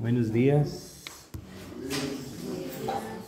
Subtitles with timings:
[0.00, 1.02] Buenos días.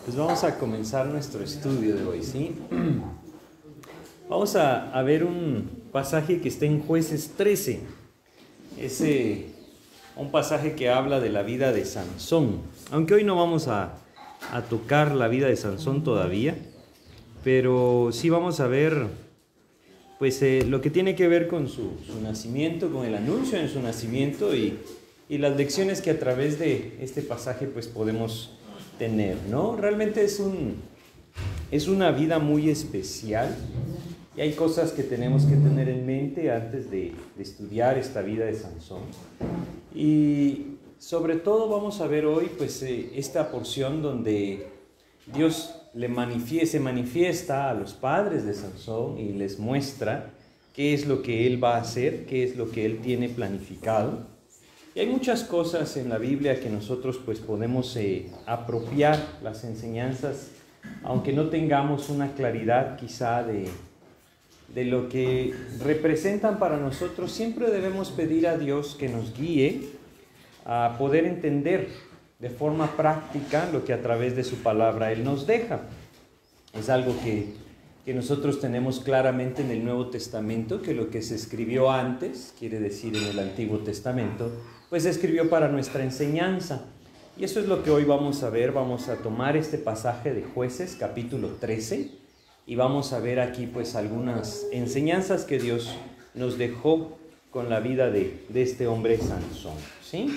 [0.04, 2.54] Pues vamos a comenzar nuestro estudio de hoy, ¿sí?
[4.28, 7.80] Vamos a, a ver un pasaje que está en jueces 13.
[8.78, 9.04] Es
[10.14, 12.60] un pasaje que habla de la vida de Sansón.
[12.92, 13.96] Aunque hoy no vamos a,
[14.52, 16.56] a tocar la vida de Sansón todavía,
[17.42, 19.08] pero sí vamos a ver
[20.20, 23.68] pues eh, lo que tiene que ver con su, su, nacimiento, con el anuncio de
[23.68, 24.78] su nacimiento y,
[25.30, 28.58] y, las lecciones que a través de este pasaje pues podemos
[28.98, 29.76] tener, ¿no?
[29.76, 30.74] Realmente es, un,
[31.70, 33.56] es una vida muy especial
[34.36, 38.54] y hay cosas que tenemos que tener en mente antes de, estudiar esta vida de
[38.54, 39.02] Sansón.
[39.94, 44.66] Y sobre todo vamos a ver hoy pues eh, esta porción donde
[45.34, 50.30] Dios le manifiesta, se manifiesta a los padres de Sansón y les muestra
[50.74, 54.39] qué es lo que él va a hacer, qué es lo que él tiene planificado.
[54.94, 60.48] Y hay muchas cosas en la Biblia que nosotros pues podemos eh, apropiar las enseñanzas,
[61.04, 63.68] aunque no tengamos una claridad quizá de,
[64.74, 69.90] de lo que representan para nosotros, siempre debemos pedir a Dios que nos guíe
[70.64, 71.88] a poder entender
[72.40, 75.82] de forma práctica lo que a través de su palabra Él nos deja.
[76.72, 77.52] Es algo que,
[78.04, 82.80] que, nosotros tenemos claramente en el Nuevo Testamento, que lo que se escribió antes, quiere
[82.80, 84.50] decir en el Antiguo Testamento,
[84.90, 86.82] pues escribió para nuestra enseñanza.
[87.38, 88.72] Y eso es lo que hoy vamos a ver.
[88.72, 92.10] Vamos a tomar este pasaje de jueces, capítulo 13,
[92.66, 95.96] y vamos a ver aquí pues algunas enseñanzas que Dios
[96.34, 97.16] nos dejó
[97.50, 99.74] con la vida de, de este hombre Sansón.
[100.02, 100.36] ¿Sí?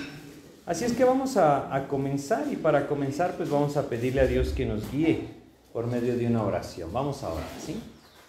[0.66, 4.26] Así es que vamos a, a, comenzar y para comenzar pues vamos a pedirle a
[4.26, 5.28] Dios que nos guíe
[5.72, 6.92] por medio de una oración.
[6.92, 7.76] Vamos a orar, ¿sí?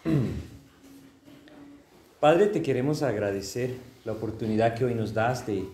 [2.19, 5.65] Padre, te queremos agradecer la oportunidad que hoy nos das de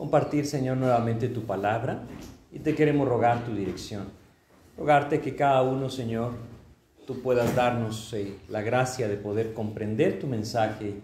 [0.00, 2.04] compartir, Señor, nuevamente tu palabra
[2.50, 4.04] y te queremos rogar tu dirección.
[4.78, 6.32] Rogarte que cada uno, Señor,
[7.06, 10.94] tú puedas darnos eh, la gracia de poder comprender tu mensaje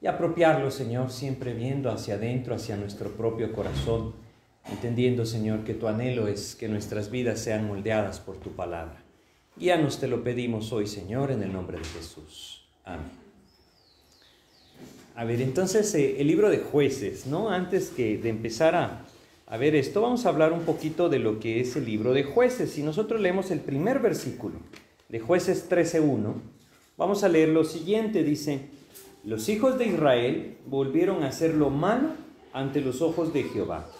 [0.00, 4.14] y apropiarlo, Señor, siempre viendo hacia adentro, hacia nuestro propio corazón
[4.70, 9.02] entendiendo, Señor, que tu anhelo es que nuestras vidas sean moldeadas por tu palabra.
[9.58, 12.66] Guíanos, te lo pedimos hoy, Señor, en el nombre de Jesús.
[12.82, 13.27] Amén.
[15.18, 17.50] A ver, entonces eh, el libro de jueces, ¿no?
[17.50, 19.04] Antes que de empezar a,
[19.48, 22.22] a ver esto, vamos a hablar un poquito de lo que es el libro de
[22.22, 22.70] jueces.
[22.70, 24.60] Si nosotros leemos el primer versículo
[25.08, 26.34] de jueces 13.1,
[26.96, 28.68] vamos a leer lo siguiente, dice,
[29.24, 32.10] los hijos de Israel volvieron a hacer lo malo
[32.52, 33.90] ante los ojos de Jehová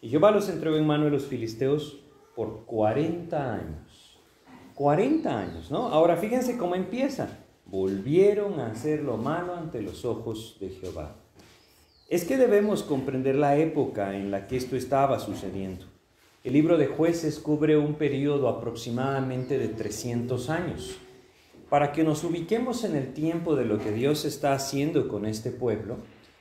[0.00, 2.00] y Jehová los entregó en mano de los filisteos
[2.34, 4.18] por 40 años.
[4.74, 5.88] 40 años, ¿no?
[5.88, 7.28] Ahora fíjense cómo empieza.
[7.70, 11.14] Volvieron a hacer lo malo ante los ojos de Jehová.
[12.08, 15.86] Es que debemos comprender la época en la que esto estaba sucediendo.
[16.42, 20.98] El libro de jueces cubre un periodo aproximadamente de 300 años.
[21.68, 25.52] Para que nos ubiquemos en el tiempo de lo que Dios está haciendo con este
[25.52, 25.98] pueblo,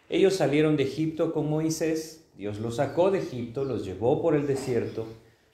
[0.09, 4.47] ellos salieron de Egipto con Moisés, Dios los sacó de Egipto, los llevó por el
[4.47, 5.05] desierto.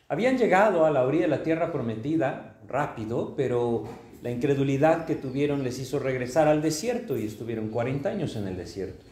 [0.07, 3.83] Habían llegado a la orilla de la tierra prometida rápido, pero
[4.25, 8.57] la incredulidad que tuvieron les hizo regresar al desierto y estuvieron 40 años en el
[8.57, 9.05] desierto.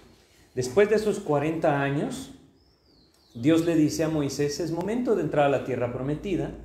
[0.56, 2.32] Después de esos 40 años,
[3.36, 6.56] Dios le dice a Moisés, es momento de entrar a la tierra prometida.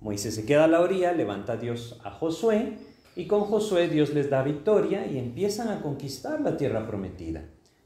[0.00, 2.78] Moisés se queda a la orilla, levanta a Dios a Josué
[3.14, 7.44] y con Josué Dios les da victoria y empiezan a conquistar la tierra prometida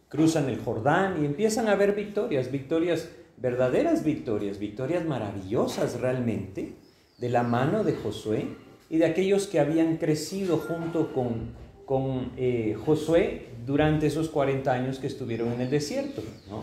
[0.09, 6.77] cruzan el Jordán y empiezan a ver victorias, victorias, verdaderas victorias, victorias maravillosas realmente,
[7.19, 11.55] de la mano de Josué y de aquellos que habían crecido junto con,
[11.85, 16.23] con eh, Josué durante esos 40 años que estuvieron en el desierto.
[16.49, 16.63] ¿no?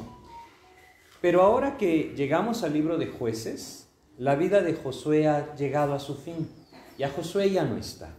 [1.22, 6.00] Pero ahora que llegamos al libro de jueces, la vida de Josué ha llegado a
[6.00, 6.48] su fin.
[6.98, 8.16] Ya Josué ya no está.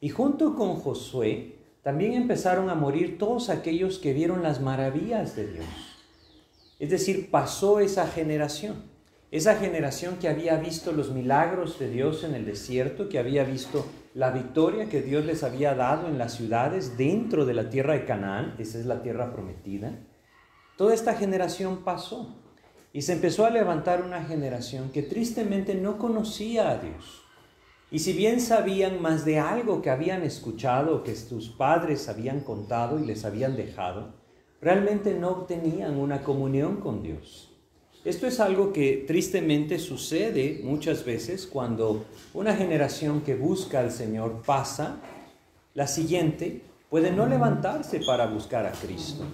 [0.00, 5.52] Y junto con Josué también empezaron a morir todos aquellos que vieron las maravillas de
[5.52, 5.66] Dios.
[6.78, 8.84] Es decir, pasó esa generación,
[9.36, 13.86] esa generación que había visto los milagros de Dios en el desierto, que había visto
[14.14, 18.04] la victoria que Dios les había dado en las ciudades dentro de la tierra de
[18.04, 19.92] Canaán, esa es la tierra prometida.
[20.76, 22.36] Toda esta generación pasó
[22.92, 27.26] y se empezó a levantar una generación que tristemente no conocía a Dios
[27.90, 32.98] y si bien sabían más de algo que habían escuchado, que sus padres habían contado
[32.98, 34.14] y les habían dejado,
[34.60, 37.55] realmente no tenían una comunión con Dios.
[38.06, 42.04] Esto es algo que tristemente sucede muchas veces cuando
[42.34, 45.00] una generación que busca al Señor pasa,
[45.74, 49.24] la siguiente puede no levantarse para buscar a Cristo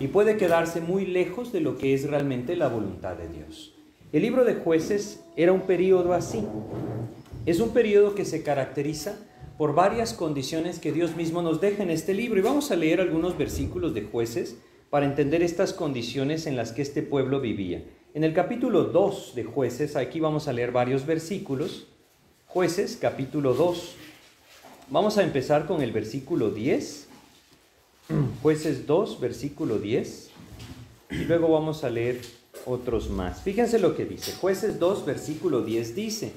[0.00, 3.76] y puede quedarse muy lejos de lo que es realmente la voluntad de Dios.
[4.12, 6.42] El libro de jueces era un periodo así.
[7.46, 9.14] Es un periodo que se caracteriza
[9.56, 12.40] por varias condiciones que Dios mismo nos deja en este libro.
[12.40, 14.56] Y vamos a leer algunos versículos de jueces
[14.90, 17.84] para entender estas condiciones en las que este pueblo vivía.
[18.16, 21.86] En el capítulo 2 de jueces, aquí vamos a leer varios versículos.
[22.46, 23.92] Jueces, capítulo 2.
[24.88, 27.08] Vamos a empezar con el versículo 10.
[28.42, 30.30] Jueces 2, versículo 10.
[31.10, 32.22] Y luego vamos a leer
[32.64, 33.42] otros más.
[33.42, 34.32] Fíjense lo que dice.
[34.32, 36.32] Jueces 2, versículo 10 dice,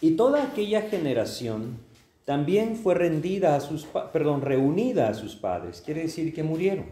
[0.00, 1.78] y toda aquella generación
[2.24, 6.86] también fue rendida a sus, perdón, reunida a sus padres, quiere decir que murieron.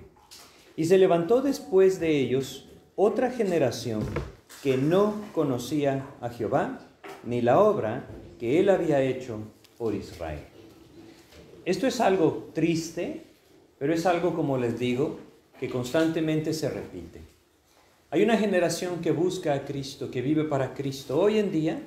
[0.77, 2.69] Y se levantó después de ellos
[3.02, 4.05] otra generación
[4.62, 6.81] que no conocía a Jehová
[7.25, 8.05] ni la obra
[8.38, 9.38] que él había hecho
[9.79, 10.41] por Israel.
[11.64, 13.23] Esto es algo triste,
[13.79, 15.19] pero es algo, como les digo,
[15.58, 17.23] que constantemente se repite.
[18.11, 21.19] Hay una generación que busca a Cristo, que vive para Cristo.
[21.19, 21.81] Hoy en día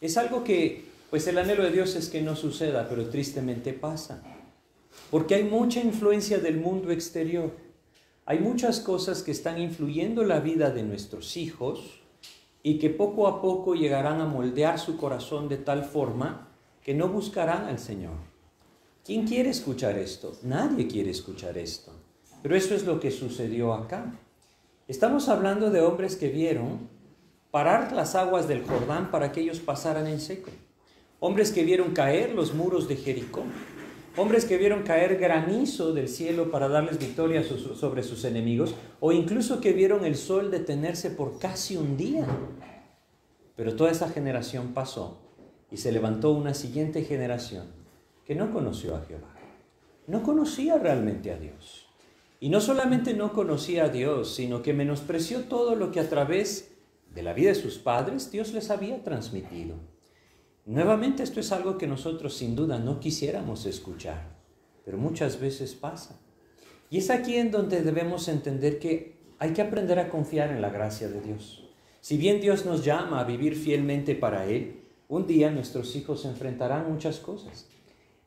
[0.00, 4.22] es algo que pues el anhelo de Dios es que no suceda, pero tristemente pasa.
[5.10, 7.65] Porque hay mucha influencia del mundo exterior.
[8.26, 12.00] Hay muchas cosas que están influyendo la vida de nuestros hijos
[12.62, 16.48] y que poco a poco llegarán a moldear su corazón de tal forma
[16.82, 18.16] que no buscarán al Señor.
[19.04, 20.36] ¿Quién quiere escuchar esto?
[20.42, 21.92] Nadie quiere escuchar esto.
[22.42, 24.12] Pero eso es lo que sucedió acá.
[24.88, 26.88] Estamos hablando de hombres que vieron
[27.52, 30.50] parar las aguas del Jordán para que ellos pasaran en seco
[31.20, 33.42] hombres que vieron caer los muros de Jericó,
[34.16, 39.60] hombres que vieron caer granizo del cielo para darles victoria sobre sus enemigos, o incluso
[39.60, 42.26] que vieron el sol detenerse por casi un día.
[43.56, 45.18] Pero toda esa generación pasó
[45.70, 47.66] y se levantó una siguiente generación
[48.24, 49.34] que no conoció a Jehová,
[50.06, 51.86] no conocía realmente a Dios.
[52.38, 56.72] Y no solamente no conocía a Dios, sino que menospreció todo lo que a través
[57.14, 59.76] de la vida de sus padres Dios les había transmitido.
[60.66, 64.36] Nuevamente esto es algo que nosotros sin duda no quisiéramos escuchar,
[64.84, 66.18] pero muchas veces pasa.
[66.90, 70.70] Y es aquí en donde debemos entender que hay que aprender a confiar en la
[70.70, 71.68] gracia de Dios.
[72.00, 76.90] Si bien Dios nos llama a vivir fielmente para Él, un día nuestros hijos enfrentarán
[76.92, 77.68] muchas cosas.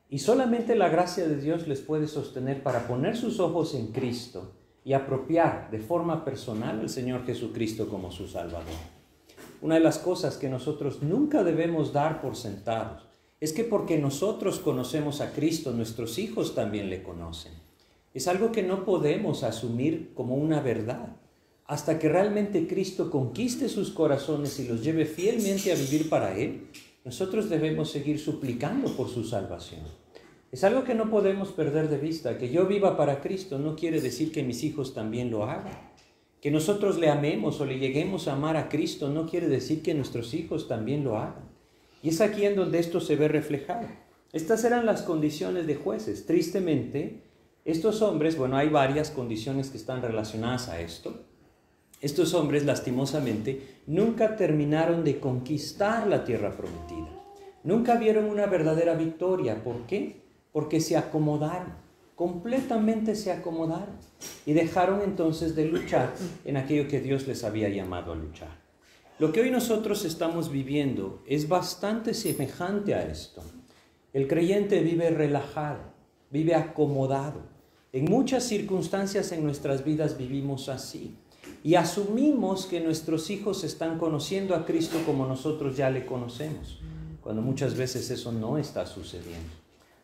[0.08, 4.54] Y solamente la gracia de Dios les puede sostener para poner sus ojos en Cristo
[4.82, 8.99] y apropiar de forma personal al Señor Jesucristo como su Salvador.
[9.62, 13.06] Una de las cosas que nosotros nunca debemos dar por sentados
[13.40, 17.52] es que porque nosotros conocemos a Cristo, nuestros hijos también le conocen.
[18.12, 21.16] Es algo que no podemos asumir como una verdad.
[21.66, 26.66] Hasta que realmente Cristo conquiste sus corazones y los lleve fielmente a vivir para Él,
[27.04, 29.82] nosotros debemos seguir suplicando por su salvación.
[30.52, 32.36] Es algo que no podemos perder de vista.
[32.36, 35.89] Que yo viva para Cristo no quiere decir que mis hijos también lo hagan.
[36.40, 39.94] Que nosotros le amemos o le lleguemos a amar a Cristo no quiere decir que
[39.94, 41.50] nuestros hijos también lo hagan.
[42.02, 43.86] Y es aquí en donde esto se ve reflejado.
[44.32, 46.24] Estas eran las condiciones de jueces.
[46.24, 47.24] Tristemente,
[47.66, 51.26] estos hombres, bueno, hay varias condiciones que están relacionadas a esto.
[52.00, 57.10] Estos hombres, lastimosamente, nunca terminaron de conquistar la tierra prometida.
[57.64, 59.62] Nunca vieron una verdadera victoria.
[59.62, 60.22] ¿Por qué?
[60.52, 61.79] Porque se acomodaron
[62.20, 63.96] completamente se acomodaron
[64.44, 66.12] y dejaron entonces de luchar
[66.44, 68.60] en aquello que Dios les había llamado a luchar.
[69.18, 73.42] Lo que hoy nosotros estamos viviendo es bastante semejante a esto.
[74.12, 75.80] El creyente vive relajado,
[76.28, 77.40] vive acomodado.
[77.90, 81.16] En muchas circunstancias en nuestras vidas vivimos así
[81.64, 86.80] y asumimos que nuestros hijos están conociendo a Cristo como nosotros ya le conocemos,
[87.22, 89.59] cuando muchas veces eso no está sucediendo.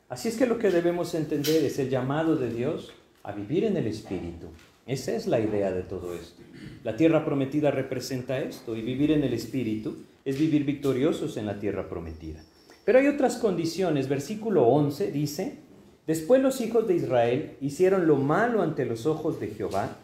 [0.08, 2.92] Así es que lo que debemos entender es el llamado de Dios
[3.24, 4.46] a vivir en el Espíritu.
[4.86, 6.42] Esa es la idea de todo esto.
[6.84, 11.58] La tierra prometida representa esto y vivir en el Espíritu es vivir victoriosos en la
[11.58, 12.40] tierra prometida.
[12.84, 14.08] Pero hay otras condiciones.
[14.08, 15.58] Versículo 11 dice,
[16.06, 19.96] después los hijos de Israel hicieron lo malo ante los ojos de Jehová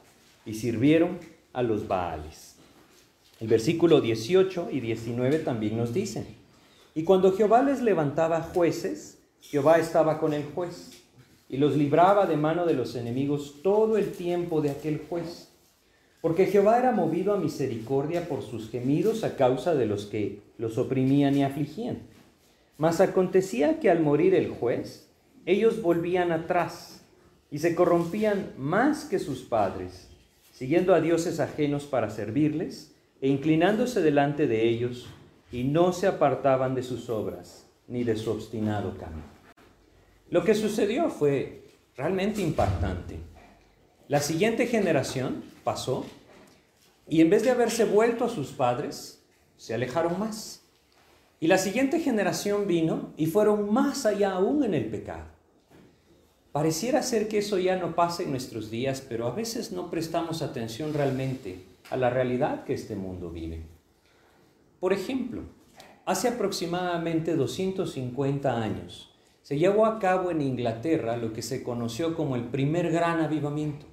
[0.44, 1.18] y sirvieron
[1.52, 2.56] a los Baales.
[3.38, 6.26] El versículo 18 y 19 también nos dicen,
[6.96, 11.02] y cuando Jehová les levantaba jueces, Jehová estaba con el juez
[11.48, 15.48] y los libraba de mano de los enemigos todo el tiempo de aquel juez.
[16.20, 20.78] Porque Jehová era movido a misericordia por sus gemidos a causa de los que los
[20.78, 21.98] oprimían y afligían.
[22.78, 25.10] Mas acontecía que al morir el juez,
[25.44, 27.04] ellos volvían atrás
[27.50, 30.08] y se corrompían más que sus padres,
[30.52, 35.08] siguiendo a dioses ajenos para servirles e inclinándose delante de ellos,
[35.50, 37.61] y no se apartaban de sus obras
[37.92, 39.22] ni de su obstinado camino.
[40.30, 43.18] Lo que sucedió fue realmente impactante.
[44.08, 46.06] La siguiente generación pasó
[47.06, 49.22] Y en vez de haberse vuelto a sus padres,
[49.58, 50.62] se alejaron más.
[51.40, 55.26] Y la siguiente generación vino y fueron más allá aún en el pecado.
[56.52, 60.40] Pareciera ser que eso ya no pasa en nuestros días, pero a veces no prestamos
[60.40, 63.66] atención realmente a la realidad que este mundo vive.
[64.78, 65.42] Por ejemplo,
[66.04, 72.36] hace aproximadamente 250 años se llevó a cabo en Inglaterra lo que se conoció como
[72.36, 73.86] el primer gran avivamiento.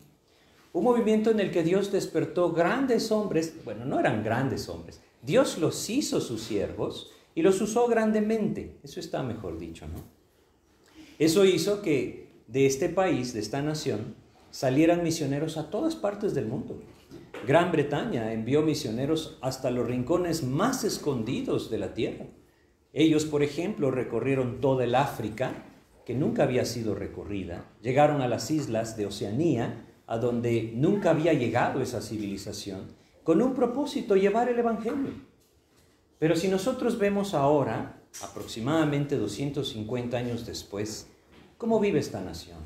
[0.72, 5.58] Un movimiento en el que Dios despertó grandes hombres, bueno, no eran grandes hombres, Dios
[5.58, 8.78] los hizo sus siervos y los usó grandemente.
[8.84, 10.04] Eso está mejor dicho, ¿no?
[11.18, 14.16] Eso hizo que de este país, de esta nación,
[14.52, 16.82] salieran misioneros a todas partes del mundo.
[17.48, 22.26] Gran Bretaña envió misioneros hasta los rincones más escondidos de la tierra.
[22.94, 25.66] Ellos, por ejemplo, recorrieron toda el África,
[26.06, 31.34] que nunca había sido recorrida, llegaron a las islas de Oceanía, a donde nunca había
[31.34, 35.12] llegado esa civilización, con un propósito, llevar el Evangelio.
[36.18, 41.08] Pero si nosotros vemos ahora, aproximadamente 250 años después,
[41.60, 42.58] cómo vive esta nación,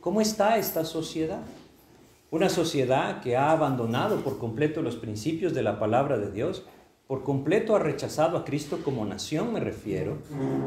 [0.00, 1.40] cómo está esta sociedad,
[2.30, 6.64] una sociedad que ha abandonado por completo los principios de la palabra de Dios,
[7.06, 10.18] por completo ha rechazado a Cristo como nación, me refiero.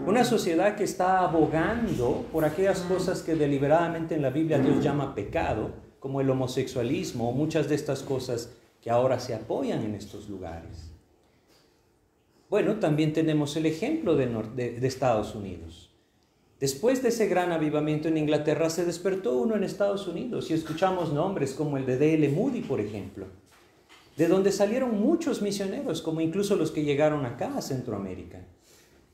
[0.07, 5.13] Una sociedad que está abogando por aquellas cosas que deliberadamente en la Biblia Dios llama
[5.15, 8.51] pecado, como el homosexualismo o muchas de estas cosas
[8.81, 10.89] que ahora se apoyan en estos lugares.
[12.49, 15.88] Bueno, también tenemos el ejemplo de, Estados Unidos.
[16.59, 21.13] Después de ese gran avivamiento en Inglaterra se despertó uno en Estados Unidos y escuchamos
[21.13, 22.27] nombres como el de D.L.
[22.29, 23.27] Moody, por ejemplo,
[24.17, 28.45] de donde salieron muchos misioneros, como incluso los que llegaron acá a Centroamérica.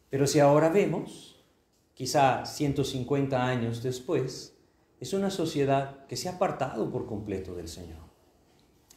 [0.10, 1.46] Pero si ahora vemos,
[1.94, 4.58] quizá 150 años después,
[5.00, 8.00] es una sociedad que se ha apartado por completo del Señor.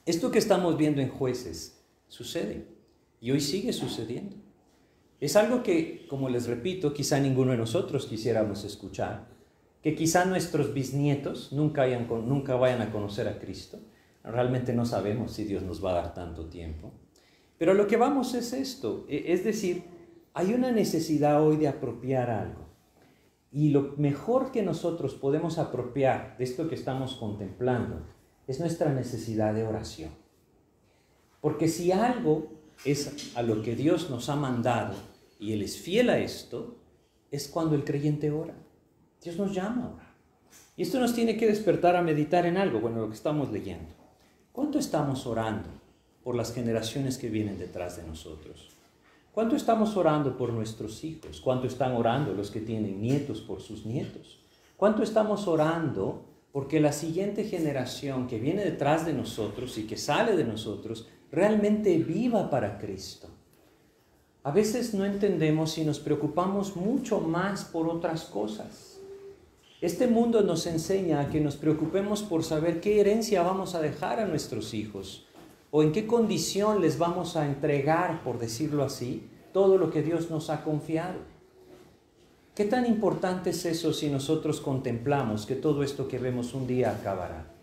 [0.07, 2.67] Esto que estamos viendo en jueces sucede
[3.21, 4.48] y hoy sigue sucediendo.
[5.21, 9.27] Es algo que, como les repito, quizá ninguno de nosotros quisiéramos escuchar,
[9.83, 13.81] que quizá nuestros bisnietos nunca, nunca vayan a conocer a Cristo.
[14.23, 16.93] Realmente no sabemos si Dios nos va a dar tanto tiempo.
[17.57, 19.85] Pero lo que vamos es esto, e, es decir,
[20.35, 22.69] hay una necesidad hoy de apropiar algo.
[23.51, 28.03] Y lo mejor que nosotros podemos apropiar de esto que estamos contemplando
[28.47, 30.11] es nuestra necesidad de oración.
[31.41, 34.95] Porque si algo es a lo que Dios nos ha mandado
[35.39, 36.77] y Él es fiel a esto,
[37.31, 38.55] es cuando el creyente ora.
[39.23, 40.15] Dios nos llama a orar.
[40.77, 43.95] Y esto nos tiene que despertar a meditar en algo, bueno, lo que estamos leyendo.
[44.53, 45.69] ¿Cuánto estamos orando
[46.23, 48.71] por las generaciones que vienen detrás de nosotros?
[49.33, 51.41] ¿Cuánto estamos orando por nuestros hijos?
[51.41, 54.41] ¿Cuánto están orando los que tienen nietos por sus nietos?
[54.77, 60.37] ¿Cuánto estamos orando porque la siguiente generación que viene detrás de nosotros y que sale
[60.37, 63.29] de nosotros realmente viva para Cristo.
[64.43, 68.99] A veces no entendemos y nos preocupamos mucho más por otras cosas.
[69.81, 74.21] Este mundo nos enseña a que nos preocupemos por saber qué herencia vamos a dejar
[74.21, 75.27] a nuestros hijos
[75.71, 80.31] o en qué condición les vamos a entregar, por decirlo así, todo lo que Dios
[80.31, 81.19] nos ha confiado.
[82.55, 86.91] ¿Qué tan importante es eso si nosotros contemplamos que todo esto que vemos un día
[86.91, 87.58] acabará?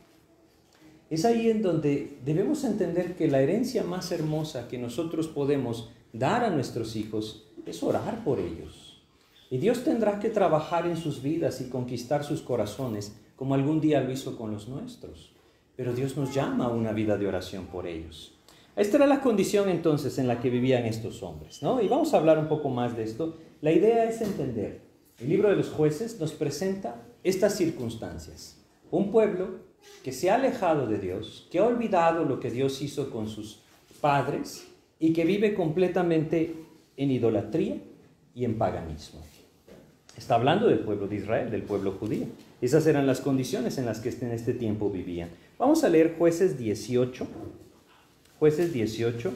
[1.15, 6.43] Es ahí en donde debemos entender que la herencia más hermosa que nosotros podemos dar
[6.43, 9.01] a nuestros hijos es orar por ellos.
[9.49, 14.01] Y Dios tendrá que trabajar en sus vidas y conquistar sus corazones como algún día
[14.01, 15.31] lo hizo con los nuestros.
[15.77, 18.37] Pero Dios nos llama a una vida de oración por ellos.
[18.75, 21.81] Esta era la condición entonces en la que vivían estos hombres, ¿no?
[21.81, 23.37] Y vamos a hablar un poco más de esto.
[23.61, 24.81] La idea es entender.
[25.17, 28.61] El libro de los jueces nos presenta estas circunstancias.
[28.91, 29.63] Un pueblo
[30.03, 33.59] que se ha alejado de Dios, que ha olvidado lo que Dios hizo con sus
[34.01, 34.67] padres
[34.99, 36.55] y que vive completamente
[36.97, 37.77] en idolatría
[38.35, 39.21] y en paganismo.
[40.17, 42.27] Está hablando del pueblo de Israel, del pueblo judío.
[42.61, 45.29] Esas eran las condiciones en las que en este tiempo vivían.
[45.57, 47.27] Vamos a leer jueces 18.
[48.39, 49.33] Jueces 18.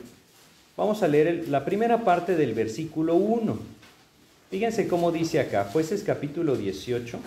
[0.78, 3.58] Vamos a leer la primera parte del versículo 1.
[4.50, 7.20] Fíjense cómo dice acá, jueces capítulo 18,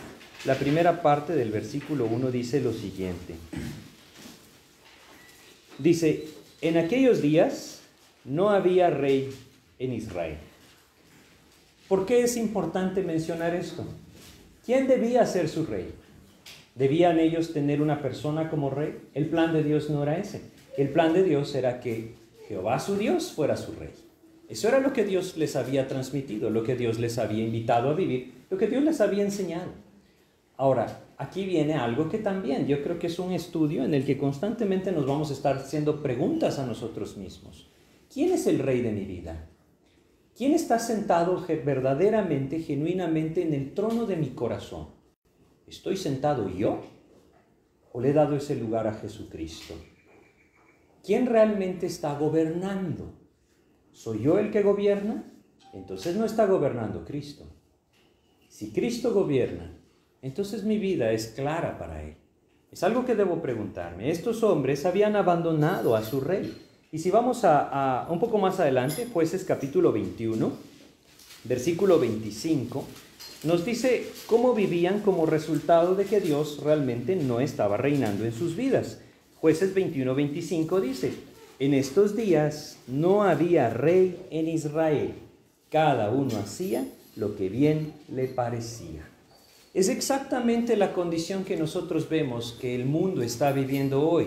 [0.45, 3.35] la primera parte del versículo 1 dice lo siguiente.
[5.79, 6.27] Dice,
[6.61, 7.81] en aquellos días
[8.25, 9.31] no había rey
[9.79, 10.39] en Israel.
[11.89, 13.85] ¿Por qué es importante mencionar esto?
[14.65, 15.93] ¿Quién debía ser su rey?
[16.75, 18.99] ¿Debían ellos tener una persona como rey?
[19.15, 20.43] El plan de Dios no era ese.
[20.77, 22.15] El plan de Dios era que
[22.49, 23.91] Jehová su Dios fuera su rey.
[24.49, 27.95] Eso era lo que Dios les había transmitido, lo que Dios les había invitado a
[27.95, 29.71] vivir, lo que Dios les había enseñado.
[30.57, 34.19] Ahora, aquí viene algo que también yo creo que es un estudio en el que
[34.19, 37.71] constantemente nos vamos a estar haciendo preguntas a nosotros mismos.
[38.13, 39.49] ¿Quién es el rey de mi vida?
[40.37, 44.89] ¿Quién está sentado verdaderamente, genuinamente en el trono de mi corazón?
[45.67, 46.83] ¿Estoy sentado yo
[47.93, 49.75] o le he dado ese lugar a Jesucristo?
[51.05, 53.15] ¿Quién realmente está gobernando?
[53.93, 55.25] ¿Soy yo el que gobierna?
[55.73, 57.45] Entonces no está gobernando Cristo.
[58.49, 59.82] Si Cristo gobierna,
[60.23, 62.15] entonces mi vida es clara para Él.
[62.71, 64.11] Es algo que debo preguntarme.
[64.11, 66.57] Estos hombres habían abandonado a su rey.
[66.91, 70.51] Y si vamos a, un poco más adelante, jueces capítulo 21,
[71.45, 72.85] versículo 25,
[73.45, 78.57] nos dice cómo vivían como resultado de que Dios realmente no estaba reinando en sus
[78.57, 79.01] vidas.
[79.41, 81.13] Jueces 21, 25 dice,
[81.59, 85.15] en estos días no había rey en Israel,
[85.69, 86.87] cada uno hacía
[87.17, 89.12] lo que bien le parecía.
[89.75, 94.27] Es exactamente la condición que nosotros vemos que el mundo está viviendo hoy.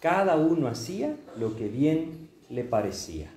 [0.00, 3.30] Cada uno hacía lo que bien le parecía.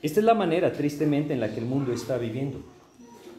[0.00, 2.62] Esta es la manera, tristemente, en la que el mundo está viviendo.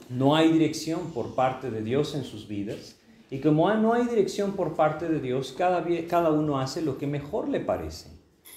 [0.08, 2.96] No hay dirección por parte de Dios en sus vidas.
[3.32, 7.08] Y como no hay dirección por parte de Dios, cada, cada uno hace lo que
[7.08, 8.10] mejor le parece.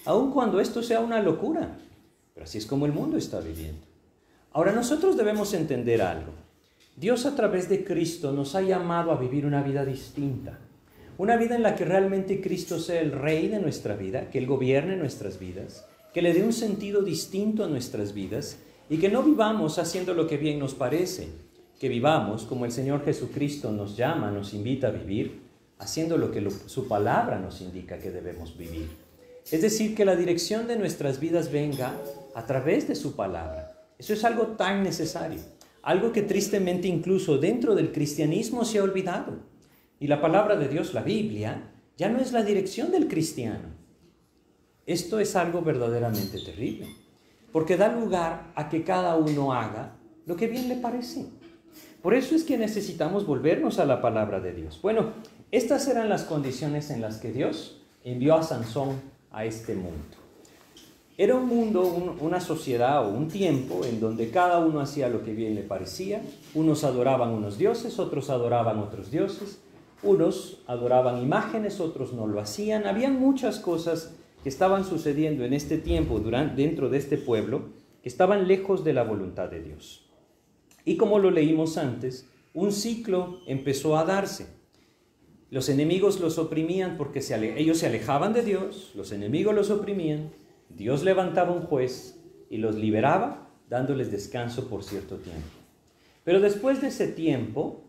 [0.04, 1.78] Aun cuando esto sea una locura.
[2.34, 3.86] Pero así es como el mundo está viviendo.
[4.52, 6.43] Ahora nosotros debemos entender algo.
[6.96, 10.60] Dios a través de Cristo nos ha llamado a vivir una vida distinta.
[11.18, 14.46] Una vida en la que realmente Cristo sea el rey de nuestra vida, que Él
[14.46, 18.58] gobierne nuestras vidas, que le dé un sentido distinto a nuestras vidas
[18.88, 21.30] y que no vivamos haciendo lo que bien nos parece,
[21.80, 25.40] que vivamos como el Señor Jesucristo nos llama, nos invita a vivir,
[25.78, 28.88] haciendo lo que su palabra nos indica que debemos vivir.
[29.50, 31.92] Es decir, que la dirección de nuestras vidas venga
[32.36, 35.40] a través de su palabra eso es algo tan necesario,
[35.84, 39.38] algo que tristemente incluso dentro del cristianismo se ha olvidado.
[40.00, 43.68] Y la palabra de Dios, la Biblia, ya no es la dirección del cristiano.
[44.86, 46.88] Esto es algo verdaderamente terrible,
[47.52, 51.26] porque da lugar a que cada uno haga lo que bien le parece.
[52.02, 54.80] Por eso es que necesitamos volvernos a la palabra de Dios.
[54.82, 55.12] Bueno,
[55.50, 60.23] estas eran las condiciones en las que Dios envió a Sansón a este mundo.
[61.16, 65.32] Era un mundo, una sociedad o un tiempo en donde cada uno hacía lo que
[65.32, 66.22] bien le parecía.
[66.54, 69.60] Unos adoraban unos dioses, otros adoraban otros dioses.
[70.02, 72.86] Unos adoraban imágenes, otros no lo hacían.
[72.86, 77.70] Habían muchas cosas que estaban sucediendo en este tiempo dentro de este pueblo
[78.02, 80.10] que estaban lejos de la voluntad de Dios.
[80.84, 84.48] Y como lo leímos antes, un ciclo empezó a darse.
[85.50, 87.20] Los enemigos los oprimían porque
[87.56, 90.30] ellos se alejaban de Dios, los enemigos los oprimían,
[90.68, 95.48] Dios levantaba un juez y los liberaba dándoles descanso por cierto tiempo.
[96.24, 97.84] Pero después de ese tiempo,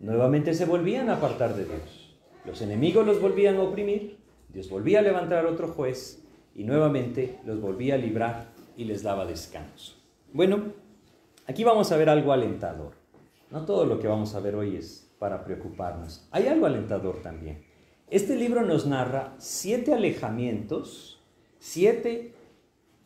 [0.00, 2.16] nuevamente se volvían a apartar de Dios.
[2.44, 6.22] Los enemigos los volvían a oprimir, Dios volvía a levantar otro juez
[6.54, 9.94] y nuevamente los volvía a librar y les daba descanso.
[10.32, 10.72] Bueno,
[11.46, 12.92] aquí vamos a ver algo alentador.
[13.50, 16.26] No todo lo que vamos a ver hoy es para preocuparnos.
[16.30, 17.64] Hay algo alentador también.
[18.08, 21.15] Este libro nos narra siete alejamientos
[21.68, 22.32] siete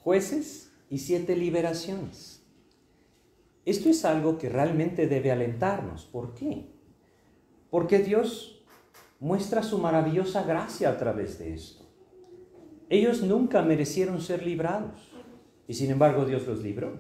[0.00, 2.42] jueces y siete liberaciones.
[3.64, 6.04] Esto es algo que realmente debe alentarnos.
[6.04, 6.66] ¿Por qué?
[7.70, 8.62] Porque Dios
[9.18, 11.86] muestra su maravillosa gracia a través de esto.
[12.90, 15.10] Ellos nunca merecieron ser librados
[15.66, 16.98] y sin embargo Dios los libró.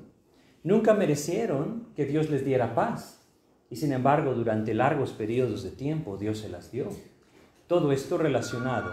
[0.64, 3.20] Nunca merecieron que Dios les diera paz
[3.68, 6.88] y sin embargo durante largos periodos de tiempo Dios se las dio.
[7.66, 8.92] Todo esto relacionado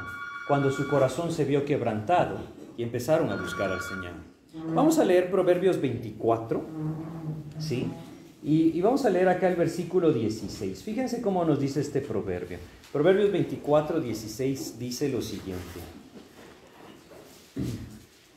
[0.49, 4.13] cuando su corazón se vio quebrantado y empezaron a buscar al Señor.
[4.73, 6.63] Vamos a leer Proverbios 24,
[7.59, 7.87] ¿sí?
[8.43, 10.83] Y, vamos a leer acá el versículo 16.
[10.83, 12.59] Fíjense cómo nos dice este proverbio.
[12.93, 15.79] Proverbios 24, 16 dice lo siguiente.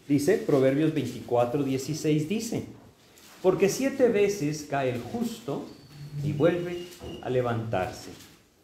[0.08, 2.64] Dice, Proverbios 24, 16 dice,
[3.42, 5.64] porque siete veces cae el justo
[6.24, 6.86] y vuelve
[7.22, 8.10] a levantarse,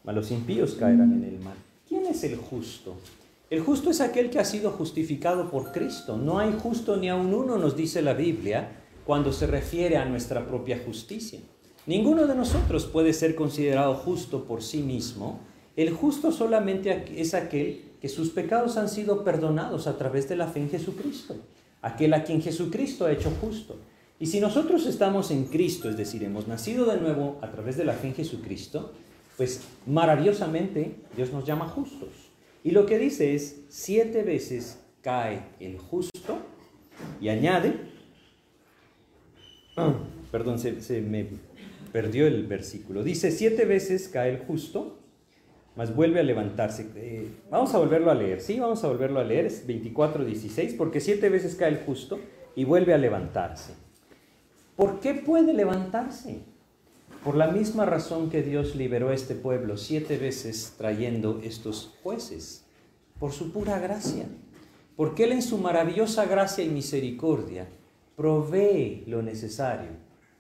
[0.02, 1.54] mas los impíos caerán en el mal.
[1.88, 2.96] ¿Quién es el justo?
[3.48, 6.16] El justo es aquel que ha sido justificado por Cristo.
[6.16, 10.48] No hay justo ni aun uno, nos dice la Biblia, cuando se refiere a nuestra
[10.48, 11.38] propia justicia.
[11.86, 15.38] Ninguno de nosotros puede ser considerado justo por sí mismo.
[15.76, 20.48] El justo solamente es aquel que sus pecados han sido perdonados a través de la
[20.48, 21.36] fe en Jesucristo.
[21.82, 23.76] Aquel a quien Jesucristo ha hecho justo.
[24.18, 27.84] Y si nosotros estamos en Cristo, es decir, hemos nacido de nuevo a través de
[27.84, 28.92] la fe en Jesucristo,
[29.36, 32.25] pues maravillosamente Dios nos llama justos.
[32.66, 36.38] Y lo que dice es, siete veces cae el justo
[37.20, 37.74] y añade,
[40.32, 41.28] perdón, se, me
[41.92, 43.04] perdió el versículo.
[43.04, 44.98] Dice, siete veces cae el justo,
[45.76, 46.90] mas vuelve a levantarse.
[46.96, 48.58] Eh, vamos a volverlo a leer, ¿sí?
[48.58, 52.18] Vamos a volverlo a leer, es 24, 16, porque siete veces cae el justo
[52.56, 53.74] y vuelve a levantarse.
[54.74, 56.40] ¿Por qué puede levantarse?
[57.26, 62.64] Por la misma razón que Dios liberó a este pueblo siete veces trayendo estos jueces,
[63.18, 64.28] por su pura gracia.
[64.94, 67.66] Porque Él en su maravillosa gracia y misericordia
[68.14, 69.88] provee lo necesario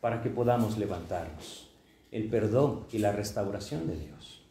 [0.00, 1.72] para que podamos levantarnos,
[2.12, 4.46] el perdón y la restauración de Dios.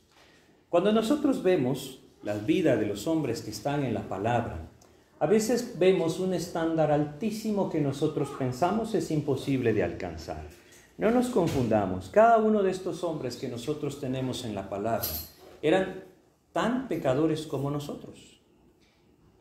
[0.68, 4.60] Cuando nosotros vemos la vida de los hombres que están en la palabra,
[5.20, 10.65] a veces vemos un estándar altísimo que nosotros pensamos es imposible de alcanzar.
[10.98, 15.08] No nos confundamos, cada uno de estos hombres que nosotros tenemos en la palabra
[15.62, 16.06] eran
[16.54, 18.40] tan pecadores como nosotros,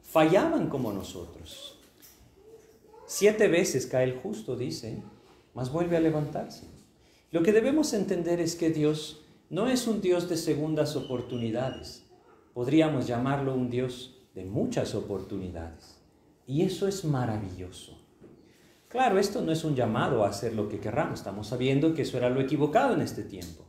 [0.03, 1.79] fallaban como nosotros.
[3.07, 5.03] Siete veces cae el justo, dice,
[5.55, 6.67] mas vuelve a levantarse.
[7.31, 12.05] Lo que debemos entender es que Dios no es un Dios de segundas oportunidades,
[12.53, 16.01] podríamos llamarlo un Dios de muchas oportunidades.
[16.49, 18.04] Y eso es maravilloso.
[18.95, 22.17] Claro, esto no es un llamado a hacer lo que querramos, estamos sabiendo que eso
[22.17, 23.65] era lo equivocado en este tiempo.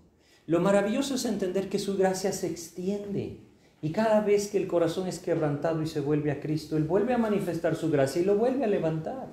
[0.45, 3.39] Lo maravilloso es entender que su gracia se extiende
[3.81, 7.15] y cada vez que el corazón es quebrantado y se vuelve a Cristo, Él vuelve
[7.15, 9.29] a manifestar su gracia y lo vuelve a levantar.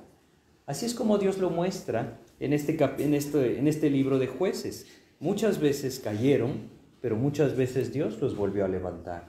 [0.64, 4.87] Así es como Dios lo muestra en este, en este, en este libro de jueces.
[5.20, 6.70] Muchas veces cayeron,
[7.02, 9.26] pero muchas veces Dios los volvió a levantar.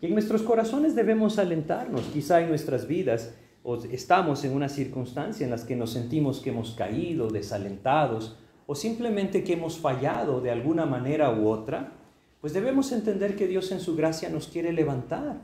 [0.00, 5.44] Y en nuestros corazones debemos alentarnos, quizá en nuestras vidas o estamos en una circunstancia
[5.44, 10.50] en las que nos sentimos que hemos caído, desalentados, o simplemente que hemos fallado de
[10.50, 11.92] alguna manera u otra,
[12.40, 15.40] pues debemos entender que Dios en su gracia nos quiere levantar.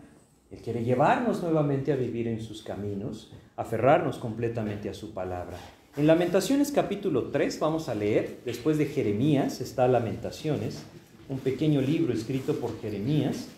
[0.51, 5.57] Él quiere llevarnos nuevamente a vivir en sus caminos, aferrarnos completamente a su palabra.
[5.97, 10.83] En Lamentaciones capítulo 3 vamos a leer, después de Jeremías está Lamentaciones,
[11.31, 13.49] un pequeño libro escrito por Jeremías.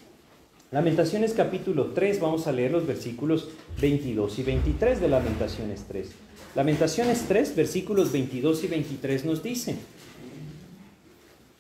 [0.72, 6.08] Lamentaciones capítulo 3, vamos a leer los versículos 22 y 23 de Lamentaciones 3.
[6.54, 9.76] Lamentaciones 3, versículos 22 y 23 nos dice,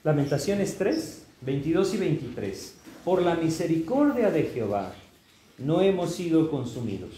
[0.02, 4.94] Lamentaciones 3, 22 y 23, por la misericordia de Jehová
[5.58, 7.12] no hemos sido consumidos,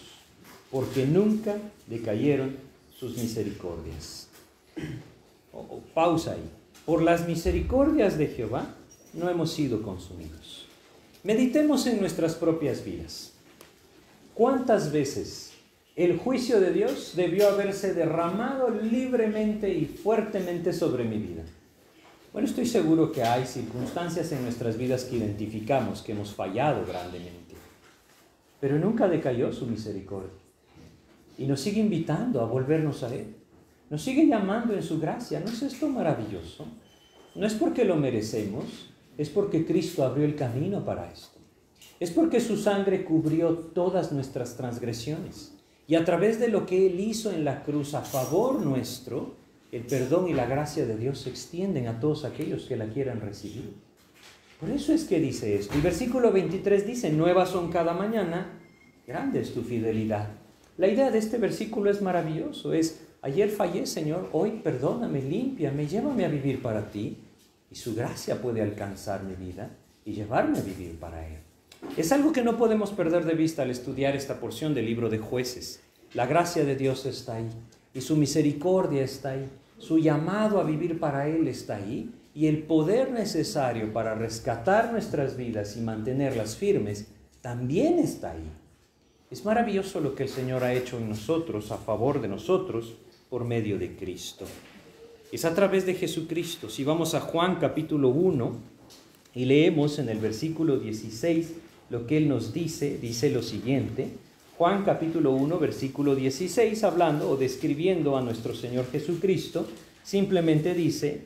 [0.73, 2.57] porque nunca decayeron
[2.99, 4.27] sus misericordias.
[5.95, 6.51] pausa ahí.
[6.85, 8.75] Por las misericordias de Jehová
[9.13, 10.64] no hemos sido consumidos.
[11.25, 13.33] Meditemos en nuestras propias vidas.
[14.35, 15.53] ¿Cuántas veces
[15.97, 21.43] el juicio de Dios debió haberse derramado libremente y fuertemente sobre mi vida?
[22.31, 27.55] Bueno, estoy seguro que hay circunstancias en nuestras vidas que identificamos que hemos fallado grandemente,
[28.61, 30.29] pero nunca decayó su misericordia
[31.39, 33.35] y nos sigue invitando a volvernos a Él.
[33.89, 35.41] Nos sigue llamando en su gracia.
[35.41, 36.67] ¿No es esto maravilloso?
[37.35, 41.39] No es porque lo merecemos, es porque Cristo abrió el camino para esto.
[42.01, 45.53] Es porque su sangre cubrió todas nuestras transgresiones.
[45.87, 49.35] Y a través de lo que Él hizo en la cruz a favor nuestro,
[49.71, 53.21] el perdón y la gracia de Dios se extienden a todos aquellos que la quieran
[53.21, 53.75] recibir.
[54.59, 55.77] Por eso es que dice esto.
[55.77, 58.61] Y versículo 23 dice, nuevas son cada mañana,
[59.07, 60.31] grande es tu fidelidad.
[60.79, 62.73] La idea de este versículo es maravilloso.
[62.73, 67.19] Es, ayer fallé, Señor, hoy perdóname, límpiame, llévame a vivir para ti
[67.75, 69.69] y su gracia puede alcanzar mi vida
[70.05, 71.39] y llevarme a vivir para Él.
[71.97, 75.19] Es algo que no podemos perder de vista al estudiar esta porción del libro de
[75.19, 75.81] jueces.
[76.13, 77.51] La gracia de Dios está ahí
[77.93, 79.49] y su misericordia está ahí.
[79.79, 85.37] Su llamado a vivir para Él está ahí y el poder necesario para rescatar nuestras
[85.37, 87.09] vidas y mantenerlas firmes
[87.41, 88.53] también está ahí.
[89.33, 92.95] Es maravilloso lo que el Señor ha hecho en nosotros, a favor de nosotros,
[93.29, 94.47] por medio de Cristo.
[95.33, 96.71] Es a través de Jesucristo.
[96.71, 98.53] Si vamos a Juan capítulo 1
[99.35, 101.55] y leemos en el versículo 16
[101.91, 104.09] lo que Él nos dice, dice lo siguiente.
[104.57, 109.67] Juan capítulo 1, versículo 16, hablando o describiendo a nuestro Señor Jesucristo,
[110.05, 111.23] simplemente dice,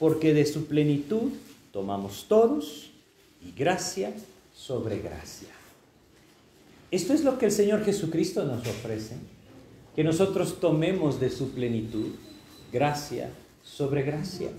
[0.00, 1.30] porque de su plenitud
[1.70, 2.90] tomamos todos
[3.46, 4.12] y gracia
[4.52, 5.48] sobre gracia.
[6.90, 9.14] Esto es lo que el Señor Jesucristo nos ofrece,
[9.94, 12.08] que nosotros tomemos de su plenitud
[12.72, 13.30] gracia
[13.82, 14.50] sobre gracia.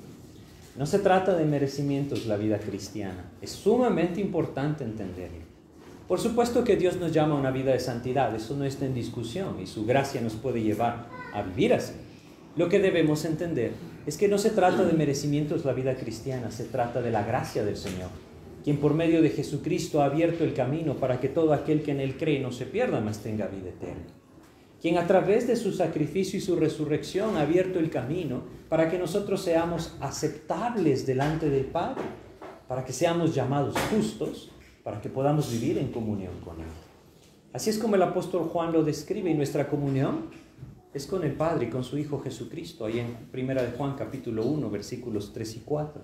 [0.78, 3.32] No se trata de merecimientos la vida cristiana.
[3.42, 5.46] Es sumamente importante entenderlo.
[6.10, 8.94] Por supuesto que Dios nos llama a una vida de santidad, eso no está en
[8.94, 11.94] discusión y su gracia nos puede llevar a vivir así.
[12.58, 13.72] Lo que debemos entender
[14.06, 17.64] es que no se trata de merecimientos la vida cristiana, se trata de la gracia
[17.64, 18.10] del Señor,
[18.66, 22.02] quien por medio de Jesucristo ha abierto el camino para que todo aquel que en
[22.02, 24.23] Él cree no se pierda, mas tenga vida eterna
[24.84, 29.00] quien a través de su sacrificio y su resurrección ha abierto el camino para que
[29.00, 32.04] nosotros seamos aceptables delante del Padre,
[32.68, 34.52] para que seamos llamados justos,
[34.84, 36.68] para que podamos vivir en comunión con Él.
[37.54, 40.26] Así es como el apóstol Juan lo describe y nuestra comunión
[40.94, 44.46] es con el Padre y con su Hijo Jesucristo, ahí en 1 de Juan capítulo
[44.46, 46.04] 1, versículos 3 y 4.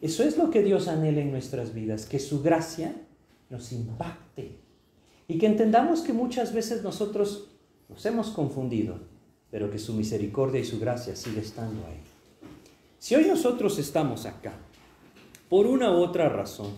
[0.00, 2.96] Eso es lo que Dios anhela en nuestras vidas, que su gracia
[3.48, 4.58] nos impacte
[5.28, 7.54] y que entendamos que muchas veces nosotros
[7.88, 8.98] nos hemos confundido,
[9.50, 12.00] pero que su misericordia y su gracia sigue estando ahí.
[12.98, 14.52] Si hoy nosotros estamos acá,
[15.48, 16.72] por una u otra razón,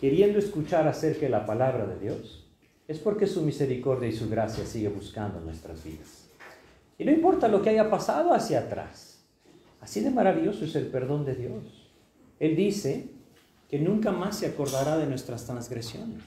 [0.00, 2.44] queriendo escuchar acerca de la palabra de Dios,
[2.88, 6.26] es porque su misericordia y su gracia sigue buscando nuestras vidas.
[6.98, 9.24] Y no importa lo que haya pasado hacia atrás,
[9.80, 11.90] así de maravilloso es el perdón de Dios.
[12.40, 13.10] Él dice
[13.70, 16.22] que nunca más se acordará de nuestras transgresiones.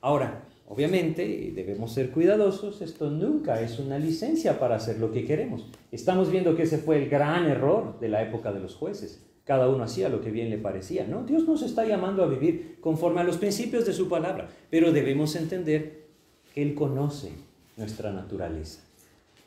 [0.00, 5.64] Ahora, Obviamente debemos ser cuidadosos, esto nunca es una licencia para hacer lo que queremos.
[5.92, 9.22] Estamos viendo que ese fue el gran error de la época de los jueces.
[9.44, 11.06] Cada uno hacía lo que bien le parecía.
[11.06, 14.90] No, Dios nos está llamando a vivir conforme a los principios de su palabra, pero
[14.90, 16.06] debemos entender
[16.52, 17.30] que Él conoce
[17.76, 18.80] nuestra naturaleza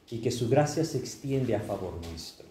[0.10, 2.48] y que su gracia se extiende a favor nuestro.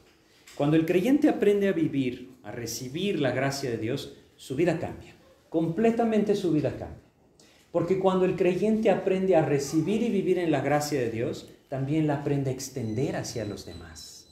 [0.56, 5.14] Cuando el creyente aprende a vivir, a recibir la gracia de Dios, su vida cambia.
[5.48, 7.07] Completamente su vida cambia.
[7.72, 12.06] Porque cuando el creyente aprende a recibir y vivir en la gracia de Dios, también
[12.06, 14.26] la aprende a extender hacia los demás.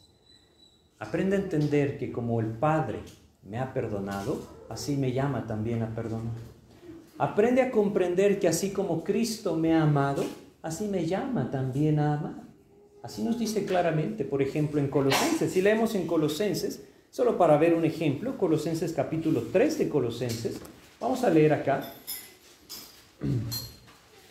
[0.98, 3.00] Aprende a entender que como el Padre
[3.42, 6.32] me ha perdonado, así me llama también a perdonar.
[7.18, 10.24] Aprende a comprender que así como Cristo me ha amado,
[10.62, 12.46] así me llama también a amar.
[13.02, 15.52] Así nos dice claramente, por ejemplo, en Colosenses.
[15.52, 20.60] Si leemos en Colosenses, solo para ver un ejemplo, Colosenses capítulo 3 de Colosenses,
[20.98, 21.92] vamos a leer acá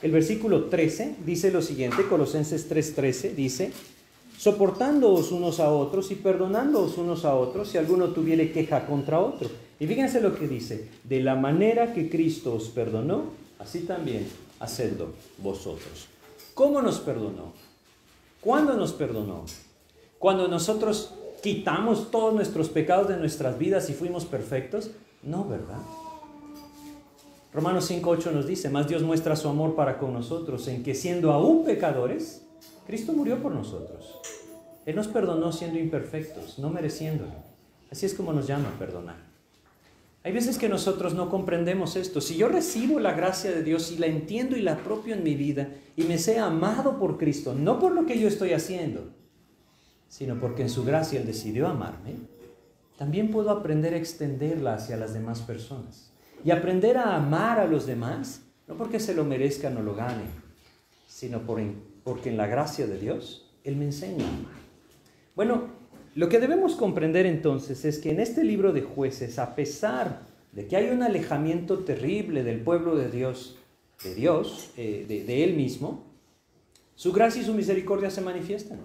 [0.02, 3.72] el versículo 13 dice lo siguiente, Colosenses 3:13 dice,
[4.38, 9.50] soportándoos unos a otros y perdonándoos unos a otros si alguno tuviere queja contra otro.
[9.80, 14.28] Y fíjense lo que dice, de la manera que Cristo os perdonó, así también
[14.60, 16.08] hacedlo vosotros.
[16.54, 17.54] ¿Cómo nos perdonó?
[18.40, 19.44] ¿Cuándo nos perdonó?
[20.20, 24.92] Cuando nosotros quitamos todos nuestros pecados de nuestras vidas y fuimos perfectos?
[25.24, 25.80] No, ¿verdad?
[27.56, 31.32] Romanos 5.8 nos dice, más Dios muestra su amor para con nosotros en que siendo
[31.32, 32.46] aún pecadores,
[32.86, 34.20] Cristo murió por nosotros.
[34.86, 37.32] Él nos perdonó siendo imperfectos, no mereciéndolo.
[37.90, 39.16] Así es como nos llama a perdonar.
[40.26, 42.20] Hay veces que nosotros no comprendemos esto.
[42.20, 45.36] Si yo recibo la gracia de Dios y la entiendo y la apropio en mi
[45.36, 49.14] vida y me sé amado por Cristo, no por lo que yo estoy haciendo,
[50.10, 52.16] sino porque en su gracia Él decidió amarme,
[52.98, 56.12] también puedo aprender a extenderla hacia las demás personas
[56.46, 60.28] y aprender a amar a los demás, no porque se lo merezcan o lo ganen,
[61.08, 64.26] sino porque en la gracia de Dios Él me enseña.
[65.36, 65.64] Bueno,
[66.14, 70.68] lo que debemos comprender entonces es que en este libro de jueces, a pesar de
[70.68, 73.58] que hay un alejamiento terrible del pueblo de Dios,
[74.04, 76.06] de Dios, eh, de, de Él mismo,
[76.94, 78.80] su gracia y su misericordia se manifiestan.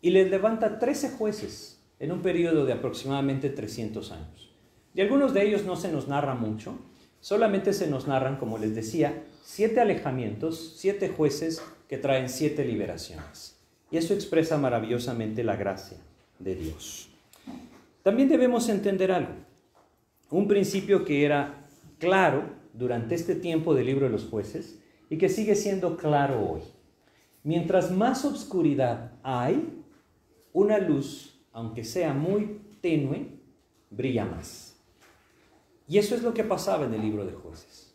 [0.00, 4.55] Y les levanta 13 jueces en un periodo de aproximadamente 300 años.
[4.96, 6.78] De algunos de ellos no se nos narra mucho,
[7.20, 13.60] solamente se nos narran, como les decía, siete alejamientos, siete jueces que traen siete liberaciones.
[13.90, 15.98] Y eso expresa maravillosamente la gracia
[16.38, 17.10] de Dios.
[18.02, 19.34] También debemos entender algo,
[20.30, 21.66] un principio que era
[21.98, 24.78] claro durante este tiempo del libro de los jueces
[25.10, 26.62] y que sigue siendo claro hoy.
[27.42, 29.82] Mientras más oscuridad hay,
[30.54, 33.28] una luz, aunque sea muy tenue,
[33.90, 34.65] brilla más.
[35.88, 37.92] Y eso es lo que pasaba en el libro de jueces.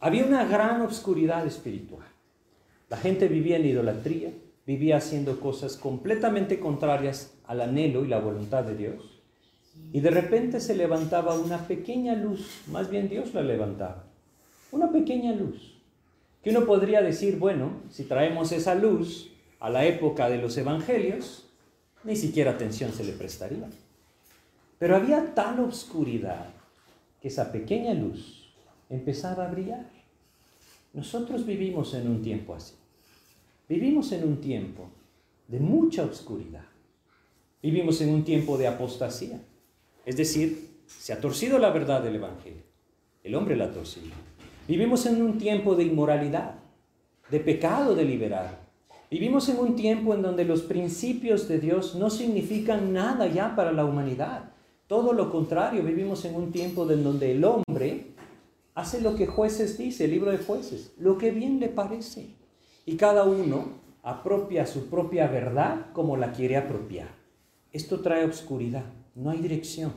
[0.00, 2.06] Había una gran obscuridad espiritual.
[2.90, 4.30] La gente vivía en idolatría,
[4.66, 9.22] vivía haciendo cosas completamente contrarias al anhelo y la voluntad de Dios.
[9.92, 14.04] Y de repente se levantaba una pequeña luz, más bien Dios la levantaba,
[14.70, 15.80] una pequeña luz,
[16.42, 21.48] que uno podría decir, bueno, si traemos esa luz a la época de los evangelios,
[22.04, 23.68] ni siquiera atención se le prestaría.
[24.78, 26.53] Pero había tal obscuridad
[27.24, 28.52] esa pequeña luz
[28.90, 29.90] empezaba a brillar.
[30.92, 32.74] Nosotros vivimos en un tiempo así.
[33.68, 34.90] Vivimos en un tiempo
[35.48, 36.64] de mucha oscuridad.
[37.62, 39.40] Vivimos en un tiempo de apostasía.
[40.04, 42.62] Es decir, se ha torcido la verdad del Evangelio.
[43.22, 44.14] El hombre la ha torcido.
[44.68, 46.56] Vivimos en un tiempo de inmoralidad,
[47.30, 48.56] de pecado deliberado.
[49.10, 53.72] Vivimos en un tiempo en donde los principios de Dios no significan nada ya para
[53.72, 54.53] la humanidad.
[54.94, 58.14] Todo lo contrario, vivimos en un tiempo en donde el hombre
[58.76, 62.36] hace lo que jueces dice, el libro de jueces, lo que bien le parece.
[62.86, 63.70] Y cada uno
[64.04, 67.08] apropia su propia verdad como la quiere apropiar.
[67.72, 68.84] Esto trae obscuridad,
[69.16, 69.92] no hay dirección.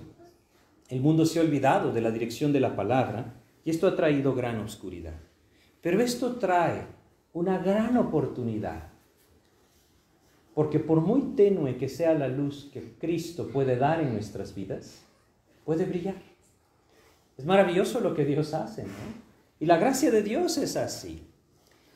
[0.89, 4.33] El mundo se ha olvidado de la dirección de la palabra y esto ha traído
[4.33, 5.19] gran oscuridad.
[5.79, 6.87] Pero esto trae
[7.33, 8.89] una gran oportunidad.
[10.57, 15.03] Porque por muy tenue que sea la luz que Cristo puede dar en nuestras vidas,
[15.63, 16.15] puede brillar.
[17.37, 18.89] Es maravilloso lo que Dios hace, ¿no?
[19.59, 21.21] Y la gracia de Dios es así.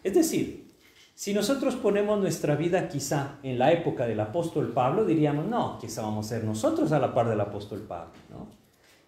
[0.04, 0.68] Es decir,
[1.16, 6.04] si nosotros ponemos nuestra vida quizá en la época del apóstol Pablo, diríamos, no, quizá
[6.04, 8.48] vamos a ser nosotros a la par del apóstol Pablo, ¿no?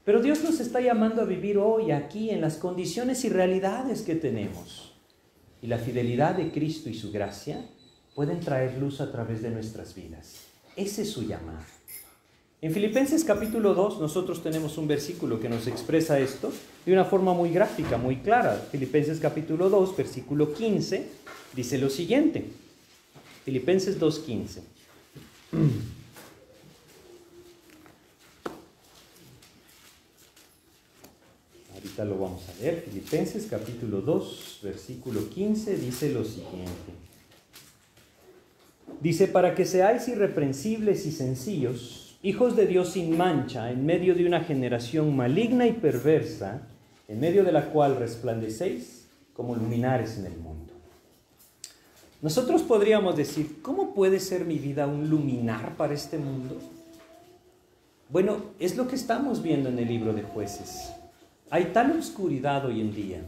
[0.04, 4.16] Pero Dios nos está llamando a vivir hoy, aquí, en las condiciones y realidades que
[4.16, 4.96] tenemos.
[5.62, 7.64] Y la fidelidad de Cristo y su gracia
[8.16, 10.36] pueden traer luz a través de nuestras vidas.
[10.76, 11.60] Ese es su llamado.
[12.62, 16.52] En Filipenses capítulo 2 nosotros tenemos un versículo que nos expresa esto
[16.86, 18.56] de una forma muy gráfica, muy clara.
[18.72, 21.06] Filipenses capítulo 2, versículo 15,
[21.56, 22.46] dice lo siguiente.
[23.44, 24.62] Filipenses 2.15.
[31.76, 32.86] Ahorita lo vamos a leer.
[32.88, 36.94] Filipenses capítulo 2, versículo 15 dice lo siguiente.
[39.02, 44.26] Dice, para que seáis irreprensibles y sencillos, hijos de Dios sin mancha, en medio de
[44.26, 46.62] una generación maligna y perversa,
[47.08, 50.74] en medio de la cual resplandecéis como luminares en el mundo.
[52.22, 56.58] Nosotros podríamos decir, ¿cómo puede ser mi vida un luminar para este mundo?
[58.08, 60.94] Bueno, es lo que estamos viendo en el libro de jueces.
[61.50, 63.22] Hay tal oscuridad hoy en día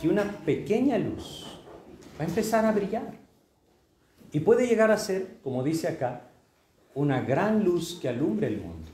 [0.00, 1.46] que una pequeña luz
[2.20, 3.21] va a empezar a brillar.
[4.32, 6.30] Y puede llegar a ser, como dice acá,
[6.94, 8.90] una gran luz que alumbre el mundo.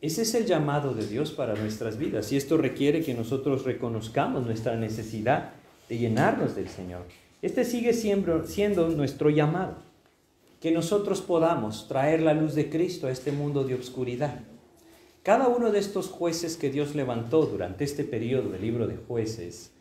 [0.00, 4.44] Ese es el llamado de Dios para nuestras vidas y esto requiere que nosotros reconozcamos
[4.44, 5.52] nuestra necesidad
[5.88, 7.02] de llenarnos del Señor.
[7.42, 9.76] Este sigue siendo, nuestro llamado,
[10.60, 14.40] que nosotros podamos traer la luz de Cristo a este mundo de oscuridad.
[15.22, 19.73] Cada uno de estos jueces que Dios levantó durante este periodo del libro de jueces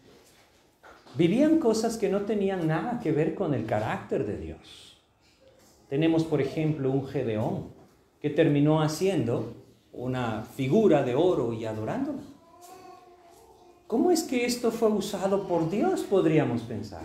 [1.15, 5.01] vivían cosas que no tenían nada que ver con el carácter de Dios.
[5.89, 7.69] Tenemos, por ejemplo, un Gedeón
[8.21, 9.53] que terminó haciendo
[9.91, 12.23] una figura de oro y adorándola.
[13.87, 16.01] ¿Cómo es que esto fue usado por Dios?
[16.01, 17.03] Podríamos pensar.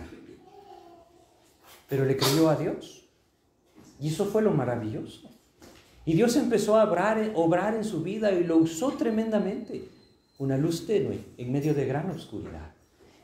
[1.87, 3.07] Pero le creyó a Dios.
[3.99, 5.29] Y eso fue lo maravilloso.
[6.05, 9.83] Y Dios empezó a obrar, en su vida y lo usó tremendamente.
[10.39, 12.73] Una luz tenue en medio de gran oscuridad.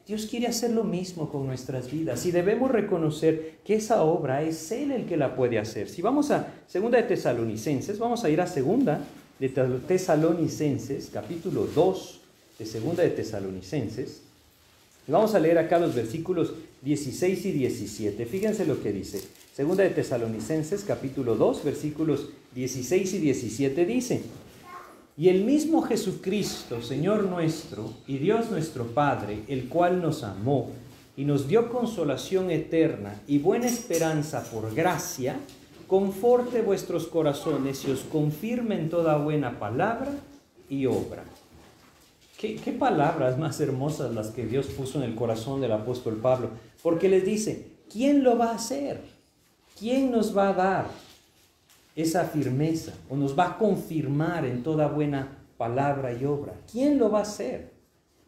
[0.07, 4.71] Dios quiere hacer lo mismo con nuestras vidas y debemos reconocer que esa obra es
[4.71, 5.89] Él el que la puede hacer.
[5.89, 9.01] Si vamos a Segunda de Tesalonicenses, vamos a ir a Segunda
[9.39, 12.21] de Tesalonicenses, capítulo 2
[12.59, 14.21] de Segunda de Tesalonicenses,
[15.07, 18.25] y vamos a leer acá los versículos 16 y 17.
[18.25, 19.21] Fíjense lo que dice.
[19.55, 24.21] Segunda de Tesalonicenses, capítulo 2, versículos 16 y 17 dice,
[25.17, 30.71] y el mismo Jesucristo, Señor nuestro y Dios nuestro Padre, el cual nos amó
[31.15, 35.37] y nos dio consolación eterna y buena esperanza por gracia,
[35.87, 40.11] conforte vuestros corazones y os confirme en toda buena palabra
[40.69, 41.23] y obra.
[42.37, 46.49] ¿Qué, ¿Qué, palabras más hermosas las que Dios puso en el corazón del apóstol Pablo?
[46.83, 49.15] Porque les dice, ¿quién lo va a hacer?
[49.77, 50.85] ¿quién nos va a dar
[51.95, 56.53] esa firmeza o nos va a confirmar en toda buena palabra y obra?
[56.71, 57.71] ¿Quién lo va a hacer?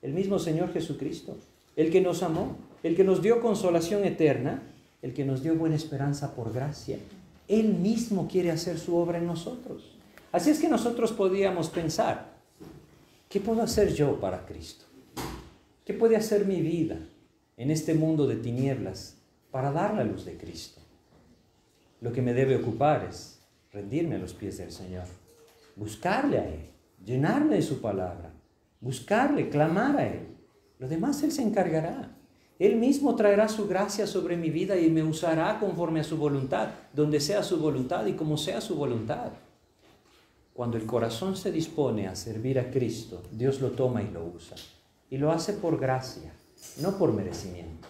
[0.02, 1.38] El mismo Señor Jesucristo,
[1.76, 4.64] el que nos amó, el que nos dio consolación eterna,
[5.02, 6.98] el que nos dio buena esperanza por gracia.
[7.48, 9.98] Él mismo quiere hacer su obra en nosotros.
[10.32, 12.38] Así es que nosotros podríamos pensar,
[13.30, 14.86] ¿qué puedo hacer yo para Cristo?
[15.86, 16.98] ¿Qué puede hacer mi vida
[17.56, 19.18] en este mundo de tinieblas
[19.52, 20.82] para dar la luz de Cristo?
[22.02, 23.37] Lo que me debe ocupar es
[23.78, 25.06] rendirme a los pies del Señor,
[25.76, 26.62] buscarle a Él,
[27.06, 28.34] llenarme de su palabra,
[28.82, 30.36] buscarle, clamar a Él.
[30.80, 32.16] Lo demás Él se encargará.
[32.58, 36.70] Él mismo traerá su gracia sobre mi vida y me usará conforme a su voluntad,
[36.92, 39.32] donde sea su voluntad y como sea su voluntad.
[40.54, 44.58] Cuando el corazón se dispone a servir a Cristo, Dios lo toma y lo usa.
[45.12, 46.34] Y lo hace por gracia,
[46.82, 47.88] no por merecimiento.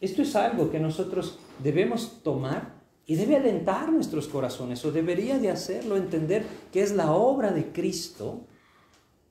[0.00, 2.77] Esto es algo que nosotros debemos tomar
[3.10, 7.72] y debe alentar nuestros corazones, o debería de hacerlo, entender que es la obra de
[7.72, 8.42] Cristo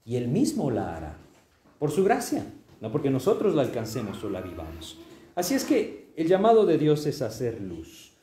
[0.03, 1.17] y Él mismo la hará,
[1.77, 2.43] por su gracia,
[2.81, 4.97] no porque nosotros la alcancemos o la vivamos.
[5.35, 8.13] Así es que el llamado de Dios es hacer luz.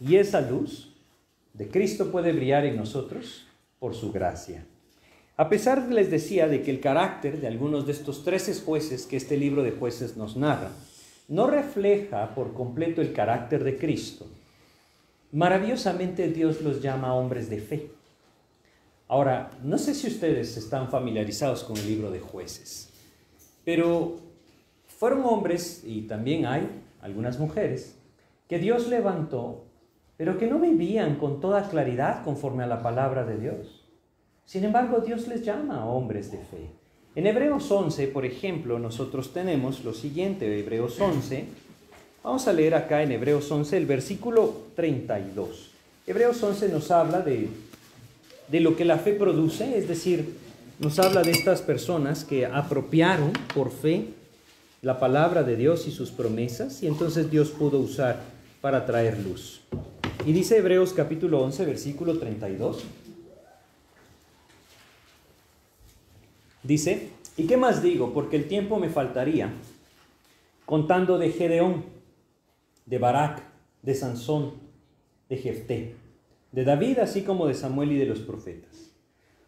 [0.00, 0.96] Y esa luz
[1.52, 3.46] de Cristo puede brillar en nosotros
[3.78, 4.64] por su gracia.
[5.36, 9.18] A pesar, les decía, de que el carácter de algunos de estos trece jueces que
[9.18, 10.70] este libro de jueces nos narra,
[11.28, 14.26] no refleja por completo el carácter de Cristo,
[15.32, 17.90] maravillosamente Dios los llama hombres de fe.
[19.08, 22.90] Ahora, no sé si ustedes están familiarizados con el libro de jueces,
[23.64, 24.18] pero
[24.86, 26.68] fueron hombres, y también hay
[27.02, 27.96] algunas mujeres,
[28.48, 29.64] que Dios levantó,
[30.16, 33.88] pero que no vivían con toda claridad conforme a la palabra de Dios.
[34.44, 36.70] Sin embargo, Dios les llama hombres de fe.
[37.14, 41.46] En Hebreos 11, por ejemplo, nosotros tenemos lo siguiente, Hebreos 11,
[42.22, 45.70] vamos a leer acá en Hebreos 11 el versículo 32.
[46.06, 47.48] Hebreos 11 nos habla de,
[48.48, 50.36] de lo que la fe produce, es decir,
[50.78, 54.06] nos habla de estas personas que apropiaron por fe
[54.82, 58.20] la palabra de Dios y sus promesas, y entonces Dios pudo usar
[58.60, 59.60] para traer luz.
[60.24, 62.84] Y dice Hebreos capítulo 11, versículo 32.
[66.62, 68.12] Dice, ¿y qué más digo?
[68.12, 69.50] Porque el tiempo me faltaría
[70.66, 71.84] contando de Gedeón,
[72.90, 73.42] de Barak,
[73.82, 74.54] de Sansón,
[75.28, 75.94] de Jefté,
[76.50, 78.90] de David, así como de Samuel y de los profetas.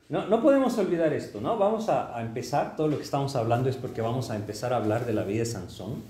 [0.08, 1.58] No, no podemos olvidar esto, ¿no?
[1.58, 4.76] Vamos a, a, empezar, todo lo que estamos hablando es porque vamos a empezar a
[4.76, 6.02] hablar de la vida de Sansón.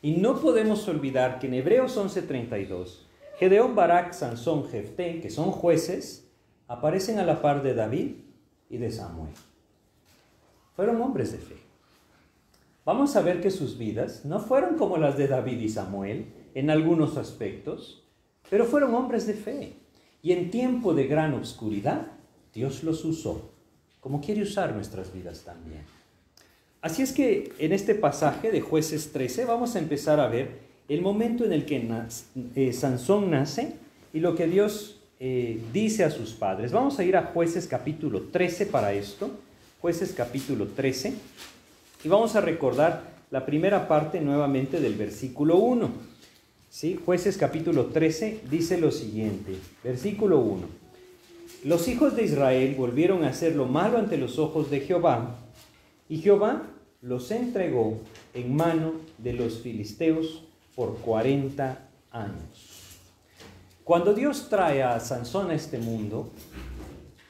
[0.00, 2.98] Y no podemos olvidar que en Hebreos 11:32,
[3.38, 6.28] Gedeón, Barak, Sansón, Jefté, que son jueces,
[6.66, 8.16] aparecen a la par de David
[8.68, 9.32] y de Samuel.
[10.74, 11.56] Fueron hombres de fe.
[12.84, 16.70] Vamos a ver que sus vidas no fueron como las de David y Samuel en
[16.70, 18.02] algunos aspectos,
[18.50, 19.74] pero fueron hombres de fe.
[20.22, 22.06] Y en tiempo de gran oscuridad,
[22.54, 23.50] Dios los usó,
[24.00, 25.82] como quiere usar nuestras vidas también.
[26.80, 31.00] Así es que en este pasaje de jueces 13 vamos a empezar a ver el
[31.00, 31.88] momento en el que
[32.54, 33.74] eh, Sansón nace
[34.12, 36.72] y lo que Dios eh, dice a sus padres.
[36.72, 39.30] Vamos a ir a jueces capítulo 13 para esto
[39.82, 41.12] jueces capítulo 13,
[42.04, 46.11] y vamos a recordar la primera parte nuevamente del versículo 1.
[46.72, 46.98] ¿Sí?
[47.04, 50.62] Jueces capítulo 13 dice lo siguiente, versículo 1.
[51.64, 55.36] Los hijos de Israel volvieron a hacer lo malo ante los ojos de Jehová,
[56.08, 56.62] y Jehová
[57.02, 57.98] los entregó
[58.32, 60.44] en mano de los filisteos
[60.74, 62.96] por 40 años.
[63.84, 66.30] Cuando Dios trae a Sansón a este mundo,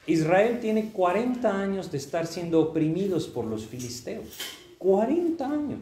[0.07, 4.39] Israel tiene 40 años de estar siendo oprimidos por los filisteos.
[4.77, 5.81] 40 años.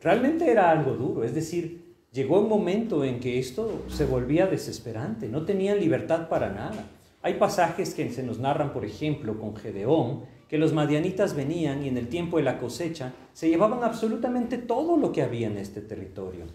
[0.00, 1.85] Realmente era algo duro, es decir,
[2.16, 6.86] llegó un momento en que esto se volvía desesperante, no tenían libertad para nada.
[7.20, 11.88] Hay pasajes que se nos narran, por ejemplo, con Gedeón, que los madianitas venían y
[11.88, 15.82] en el tiempo de la cosecha se llevaban absolutamente todo lo que había en este
[15.82, 16.46] territorio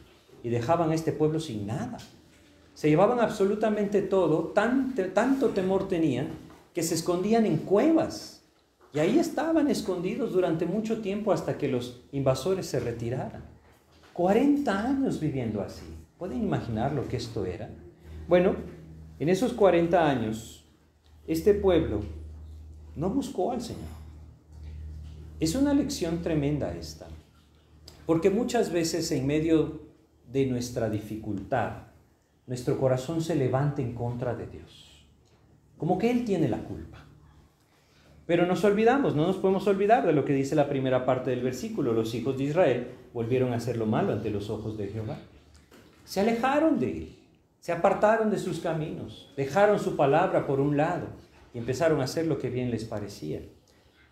[0.41, 1.99] y dejaban a este pueblo sin nada.
[2.73, 6.29] Se llevaban absolutamente todo, tanto temor tenían
[6.73, 8.41] que se escondían en cuevas.
[8.93, 13.50] Y ahí estaban escondidos durante mucho tiempo hasta que los invasores se retiraran.
[14.21, 15.97] 40 años viviendo así.
[16.19, 17.71] ¿Pueden imaginar lo que esto era?
[18.27, 18.55] Bueno,
[19.17, 20.63] en esos 40 años,
[21.25, 22.01] este pueblo
[22.95, 23.89] no buscó al Señor.
[25.39, 27.07] Es una lección tremenda esta,
[28.05, 29.87] porque muchas veces en medio
[30.31, 31.87] de nuestra dificultad,
[32.45, 35.03] nuestro corazón se levanta en contra de Dios.
[35.79, 37.07] Como que Él tiene la culpa.
[38.25, 41.41] Pero nos olvidamos, no nos podemos olvidar de lo que dice la primera parte del
[41.41, 41.93] versículo.
[41.93, 45.17] Los hijos de Israel volvieron a hacer lo malo ante los ojos de Jehová.
[46.05, 47.15] Se alejaron de Él,
[47.59, 51.07] se apartaron de sus caminos, dejaron su palabra por un lado
[51.53, 53.41] y empezaron a hacer lo que bien les parecía.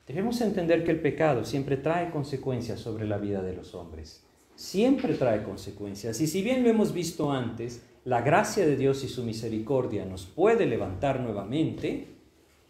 [0.08, 4.26] Debemos entender que el pecado siempre trae consecuencias sobre la vida de los hombres.
[4.56, 6.20] Siempre trae consecuencias.
[6.20, 10.26] Y si bien lo hemos visto antes, la gracia de Dios y su misericordia nos
[10.26, 12.08] puede levantar nuevamente,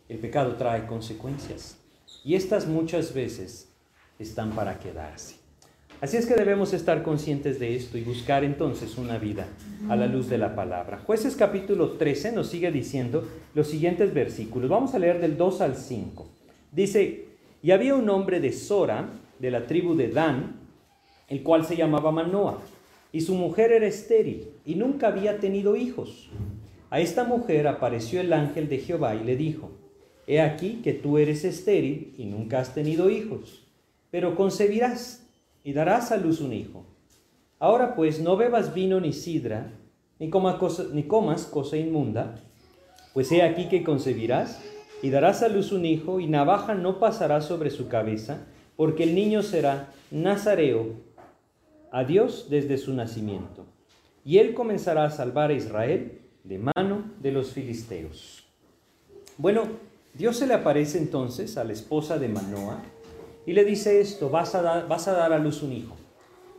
[0.09, 1.77] el pecado trae consecuencias.
[2.25, 3.69] Y estas muchas veces
[4.17, 5.35] están para quedarse.
[6.01, 9.47] Así es que debemos estar conscientes de esto y buscar entonces una vida
[9.89, 10.99] a la luz de la palabra.
[11.05, 14.69] Jueces capítulo 13 nos sigue diciendo los siguientes versículos.
[14.69, 16.27] Vamos a leer del 2 al 5.
[16.71, 17.25] Dice,
[17.61, 20.59] y había un hombre de Sora, de la tribu de Dan,
[21.27, 22.57] el cual se llamaba Manoah
[23.11, 26.29] y su mujer era estéril y nunca había tenido hijos.
[26.89, 29.71] A esta mujer apareció el ángel de Jehová y le dijo,
[30.29, 33.63] He aquí que tú eres estéril y nunca has tenido hijos,
[34.11, 35.27] pero concebirás
[35.63, 36.85] y darás a luz un hijo.
[37.57, 39.71] Ahora pues no bebas vino ni sidra,
[40.19, 42.35] ni, cosa, ni comas cosa inmunda,
[43.15, 44.61] pues he aquí que concebirás
[45.01, 49.15] y darás a luz un hijo, y navaja no pasará sobre su cabeza, porque el
[49.15, 50.93] niño será nazareo
[51.91, 53.65] a Dios desde su nacimiento,
[54.23, 58.43] y él comenzará a salvar a Israel de mano de los filisteos.
[59.39, 59.88] Bueno,
[60.19, 62.83] Dios se le aparece entonces a la esposa de Manoah
[63.45, 65.95] y le dice esto, vas a, dar, a luz un hijo.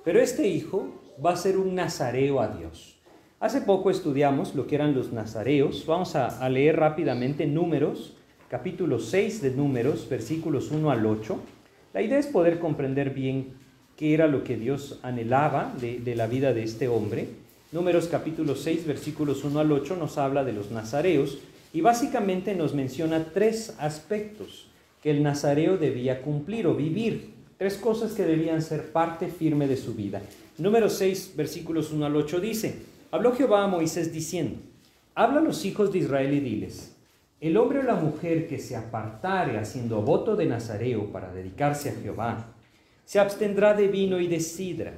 [0.03, 0.89] pero este hijo
[1.23, 2.97] va a ser un nazareo a Dios.
[3.39, 5.85] Hace poco estudiamos lo que eran los nazareos.
[5.85, 8.17] Vamos a, leer rápidamente números,
[8.49, 11.39] capítulo 6 de números, versículos 1 al 8.
[11.93, 13.57] La idea es poder comprender bien
[13.95, 17.29] qué era lo que Dios anhelaba de, de la vida de este hombre.
[17.73, 21.41] Números capítulo 6, versículos 1 al 8 nos habla de los nazareos
[21.73, 24.69] y básicamente nos menciona tres aspectos
[25.03, 27.31] que el nazareo debía cumplir o vivir.
[27.57, 30.23] Tres cosas que debían ser parte firme de su vida.
[30.59, 34.57] Número 6, versículos 1 al 8 dice, habló Jehová a Moisés diciendo,
[35.15, 36.97] habla a los hijos de Israel y diles,
[37.41, 41.95] el hombre o la mujer que se apartare haciendo voto de nazareo para dedicarse a
[41.95, 42.55] Jehová,
[43.05, 44.95] se abstendrá de vino y de sidra,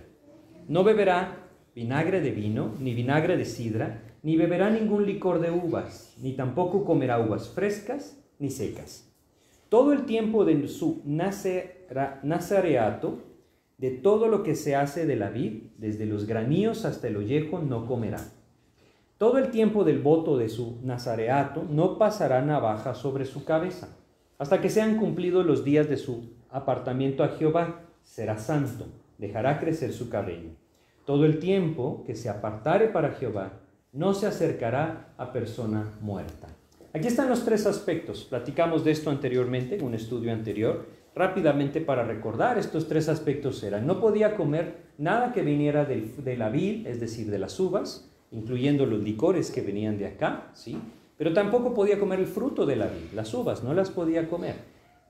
[0.69, 1.39] no beberá
[1.75, 6.85] vinagre de vino, ni vinagre de sidra, ni beberá ningún licor de uvas, ni tampoco
[6.85, 9.13] comerá uvas frescas ni secas
[9.73, 13.23] todo el tiempo de su nazareato,
[13.79, 17.59] de todo lo que se hace de la vid, desde los graníos hasta el ollejo,
[17.59, 18.19] no comerá.
[19.17, 23.97] Todo el tiempo del voto de su nazareato no pasará navaja sobre su cabeza,
[24.37, 29.95] hasta que sean cumplidos los días de su apartamiento a Jehová, será santo, dejará crecer
[29.95, 30.51] su cabello.
[31.07, 33.62] Todo el tiempo que se apartare para Jehová,
[33.93, 36.49] no se acercará a persona muerta.
[36.95, 38.25] Aquí están los tres aspectos.
[38.25, 40.87] Platicamos de esto anteriormente, en un estudio anterior.
[41.15, 46.49] Rápidamente para recordar, estos tres aspectos eran, no podía comer nada que viniera de la
[46.49, 50.79] vid, es decir, de las uvas, incluyendo los licores que venían de acá, ¿sí?
[51.19, 54.55] Pero tampoco podía comer el fruto de la vid, las uvas, no las podía comer.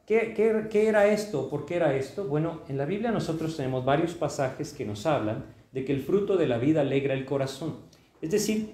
[0.07, 1.49] ¿Qué, qué, qué era esto?
[1.49, 2.24] ¿Por qué era esto?
[2.24, 6.37] Bueno, en la Biblia nosotros tenemos varios pasajes que nos hablan de que el fruto
[6.37, 7.76] de la vida alegra el corazón.
[8.23, 8.70] Es decir,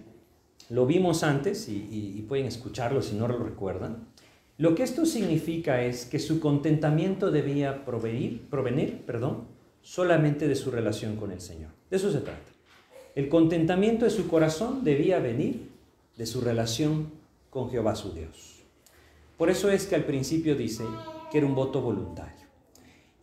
[0.69, 4.07] lo vimos antes y, pueden escucharlo si no lo recuerdan.
[4.59, 9.45] Lo que esto significa es que su contentamiento debía provenir, perdón,
[9.81, 11.71] solamente de su relación con el Señor.
[11.91, 12.53] De eso se trata.
[13.15, 15.71] El contentamiento de su corazón debía venir
[16.17, 17.11] de su relación
[17.49, 18.57] con Jehová su Dios.
[19.39, 20.85] Por eso es que al principio dice
[21.31, 22.47] que era un voto voluntario.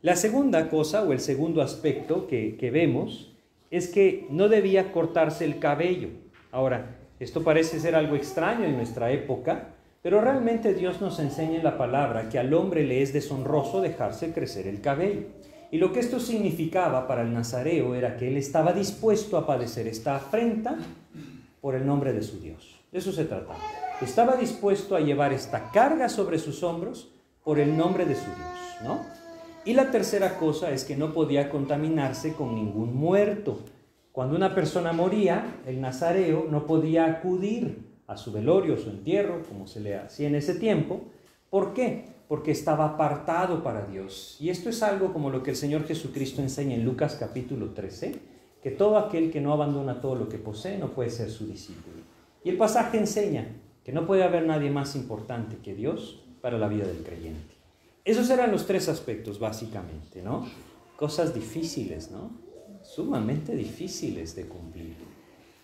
[0.01, 3.34] La segunda cosa o el segundo aspecto que, que vemos
[3.75, 6.09] es que no debía cortarse el cabello.
[6.51, 9.69] Ahora, esto parece ser algo extraño en nuestra época,
[10.01, 14.33] pero realmente Dios nos enseña en la palabra que al hombre le es deshonroso dejarse
[14.33, 15.23] crecer el cabello.
[15.71, 19.87] Y lo que esto significaba para el nazareo era que él estaba dispuesto a padecer
[19.87, 20.77] esta afrenta
[21.59, 22.79] por el nombre de su Dios.
[22.91, 23.59] De eso se trataba.
[24.01, 27.11] Estaba dispuesto a llevar esta carga sobre sus hombros
[27.43, 29.24] por el nombre de su Dios, ¿no?
[29.65, 33.61] Y la tercera cosa es que no podía contaminarse con ningún muerto.
[34.11, 39.65] Cuando una persona moría, el nazareo no podía acudir a su velorio, su entierro, como
[39.65, 41.01] se le hacía en ese tiempo.
[41.49, 42.05] ¿Por qué?
[42.27, 44.37] Porque estaba apartado para Dios.
[44.39, 48.19] Y esto es algo como lo que el Señor Jesucristo enseña en Lucas capítulo 13,
[48.61, 52.03] que todo aquel que no abandona todo lo que posee no puede ser su discípulo.
[52.43, 53.47] Y el pasaje enseña
[53.83, 57.54] que no puede haber nadie más importante que Dios para la vida del creyente.
[58.05, 60.47] Esos eran los tres aspectos, básicamente, ¿no?
[60.95, 62.45] Cosas difíciles, ¿no?
[62.85, 64.95] sumamente difíciles de cumplir.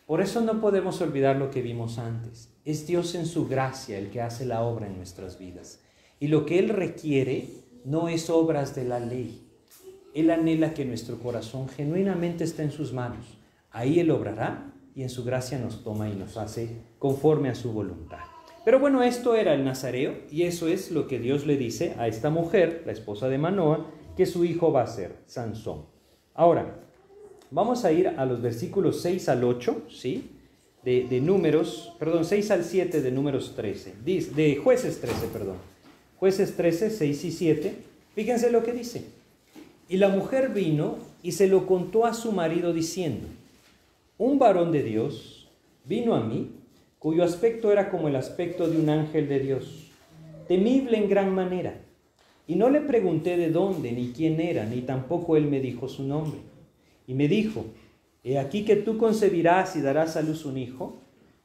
[0.05, 2.49] Por eso no podemos olvidar lo que vimos antes.
[2.65, 5.81] Es Dios en su gracia el que hace la obra en nuestras vidas.
[6.19, 7.47] Y lo que Él requiere
[7.85, 9.47] no es obras de la ley.
[10.13, 13.37] Él anhela que nuestro corazón genuinamente esté en sus manos.
[13.71, 17.71] Ahí Él obrará y en su gracia nos toma y nos hace conforme a su
[17.71, 18.30] voluntad.
[18.63, 22.07] Pero bueno, esto era el Nazareo y eso es lo que Dios le dice a
[22.07, 25.85] esta mujer, la esposa de Manoa, que su hijo va a ser Sansón.
[26.33, 26.81] Ahora,
[27.53, 30.29] Vamos a ir a los versículos 6 al 8, ¿sí?
[30.85, 35.57] De, números, perdón, 6 al 7 de números 13, de jueces 13, perdón.
[36.17, 37.75] Jueces 13, 6 y 7.
[38.15, 39.03] Fíjense lo que dice.
[39.89, 43.27] Y la mujer vino y se lo contó a su marido diciendo,
[44.17, 45.49] un varón de Dios
[45.83, 46.51] vino a mí,
[47.01, 49.89] cuyo aspecto era como el aspecto de un ángel de Dios,
[50.47, 51.73] temible en gran manera.
[52.45, 56.03] Y no le pregunté de dónde, ni quién era, ni tampoco él me dijo su
[56.03, 56.37] nombre.
[57.07, 57.65] Y me dijo,
[58.23, 60.99] he aquí que tú concebirás y darás a luz un hijo,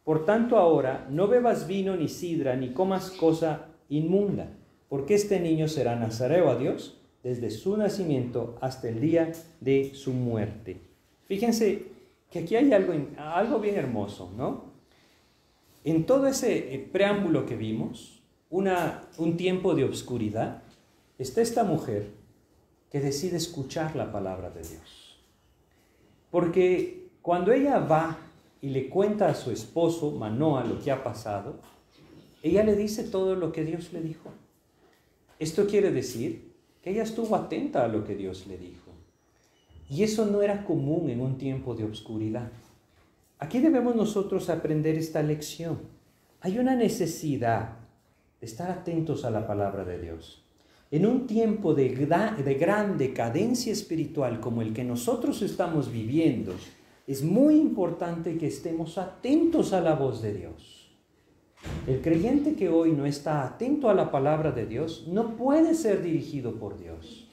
[0.05, 4.51] por tanto ahora no bebas vino ni sidra, ni comas cosa inmunda,
[4.91, 9.33] porque este niño será nazareo a Dios desde su nacimiento hasta el día
[9.63, 10.83] de su muerte.
[11.25, 11.87] Fíjense
[12.31, 14.76] que aquí hay algo, algo bien hermoso, ¿no?
[15.87, 18.21] En todo ese eh, preámbulo que vimos,
[18.51, 20.65] un tiempo de obscuridad,
[21.17, 22.11] está esta mujer
[22.91, 25.17] que decide escuchar la palabra de Dios.
[26.33, 28.19] Porque cuando ella va
[28.61, 31.61] y le cuenta a su esposo Manoa lo que ha pasado,
[32.43, 34.31] ella le dice todo lo que Dios le dijo.
[35.39, 38.91] Esto quiere decir que ella estuvo atenta a lo que Dios le dijo.
[39.89, 42.51] Y eso no era común en un tiempo de oscuridad.
[43.39, 45.79] Aquí debemos nosotros aprender esta lección.
[46.41, 47.77] Hay una necesidad
[48.41, 50.43] de estar atentos a la palabra de Dios.
[50.91, 56.55] En un tiempo de, de gran decadencia espiritual como el que nosotros estamos viviendo,
[57.07, 60.97] es muy importante que estemos atentos a la voz de Dios.
[61.87, 66.03] El creyente que hoy no está atento a la palabra de Dios no puede ser
[66.03, 67.29] dirigido por Dios.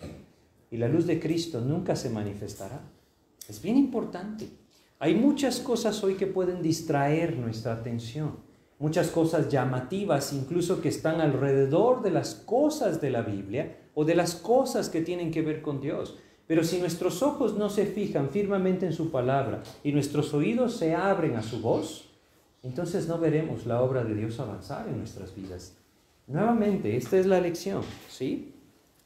[0.69, 2.81] Y la luz de Cristo nunca se manifestará.
[3.47, 4.62] Es bien importante.
[5.03, 8.37] Hay muchas cosas hoy que pueden distraer nuestra atención.
[8.79, 14.15] Muchas cosas llamativas, incluso que están alrededor de las cosas de la Biblia o de
[14.15, 16.17] las cosas que tienen que ver con Dios.
[16.47, 20.95] Pero si nuestros ojos no se fijan firmemente en su palabra y nuestros oídos se
[20.95, 22.09] abren a su voz,
[22.61, 25.75] entonces no veremos la obra de Dios avanzar en nuestras vidas.
[26.27, 28.53] Nuevamente, esta es la lección, ¿sí?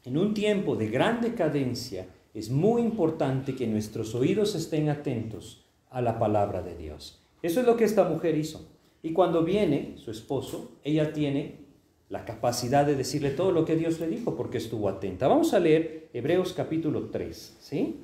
[0.06, 6.02] En un tiempo de gran decadencia es muy importante que nuestros oídos estén atentos a
[6.02, 7.22] la palabra de Dios.
[7.42, 8.68] Eso es lo que esta mujer hizo.
[9.04, 11.68] Y cuando viene su esposo, ella tiene
[12.10, 15.28] la capacidad de decirle todo lo que Dios le dijo porque estuvo atenta.
[15.28, 17.98] Vamos a leer Hebreos capítulo 3, ¿sí?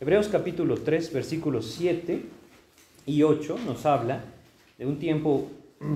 [0.00, 2.20] Hebreos capítulo 3, versículos 7
[3.06, 4.24] y 8 nos habla
[4.76, 5.48] de un tiempo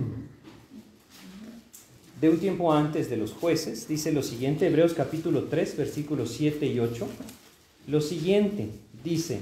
[2.20, 6.66] de un tiempo antes de los jueces, dice lo siguiente, Hebreos capítulo 3, versículos 7
[6.66, 7.06] y 8,
[7.86, 8.70] lo siguiente
[9.04, 9.40] dice,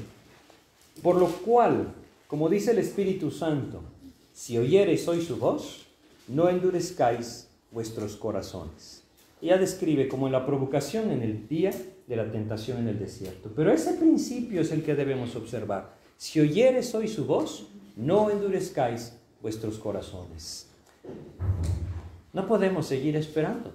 [1.03, 1.95] por lo cual,
[2.27, 3.83] como dice el Espíritu Santo,
[4.33, 5.87] si oyereis hoy su voz,
[6.29, 9.03] no endurezcáis vuestros corazones.
[9.41, 11.73] Ella describe como la provocación en el día
[12.07, 13.51] de la tentación en el desierto.
[13.55, 15.95] Pero ese principio es el que debemos observar.
[16.17, 17.67] Si oyeres hoy su voz,
[17.97, 20.69] no endurezcáis vuestros corazones.
[22.33, 23.73] No podemos seguir esperando.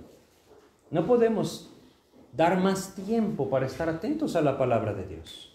[0.90, 1.70] No podemos
[2.34, 5.51] dar más tiempo para estar atentos a la palabra de Dios.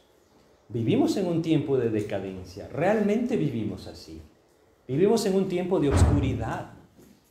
[0.68, 2.68] Vivimos en un tiempo de decadencia.
[2.68, 4.20] Realmente vivimos así.
[4.88, 6.72] Vivimos en un tiempo de oscuridad.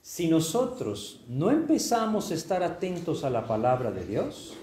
[0.02, 4.56] Si nosotros no empezamos a estar atentos a la palabra de Dios,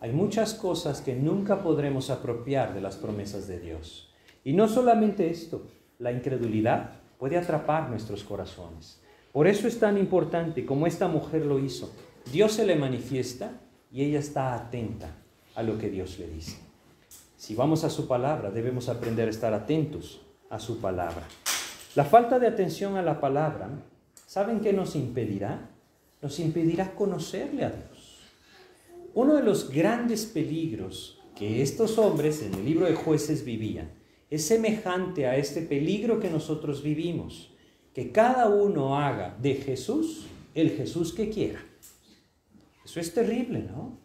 [0.00, 4.12] hay muchas cosas que nunca podremos apropiar de las promesas de Dios.
[4.42, 5.66] Y no solamente esto,
[6.00, 9.00] la incredulidad puede atrapar nuestros corazones.
[9.32, 11.92] Por eso es tan importante como esta mujer lo hizo.
[12.32, 13.52] Dios se le manifiesta
[13.92, 15.14] y ella está atenta
[15.54, 16.67] a lo que Dios le dice.
[17.38, 20.20] Si vamos a su palabra, debemos aprender a estar atentos
[20.50, 21.26] a su palabra.
[21.94, 23.70] La falta de atención a la palabra
[24.28, 25.70] ¿Saben qué nos impedirá?
[26.20, 28.18] Nos impedirá conocerle a Dios.
[29.14, 33.90] Uno de los grandes peligros que estos hombres en el libro de jueces vivían
[34.28, 37.54] es semejante a este peligro que nosotros vivimos,
[37.94, 41.64] que cada uno haga de Jesús el Jesús que quiera.
[42.84, 43.98] Eso es terrible, ¿no?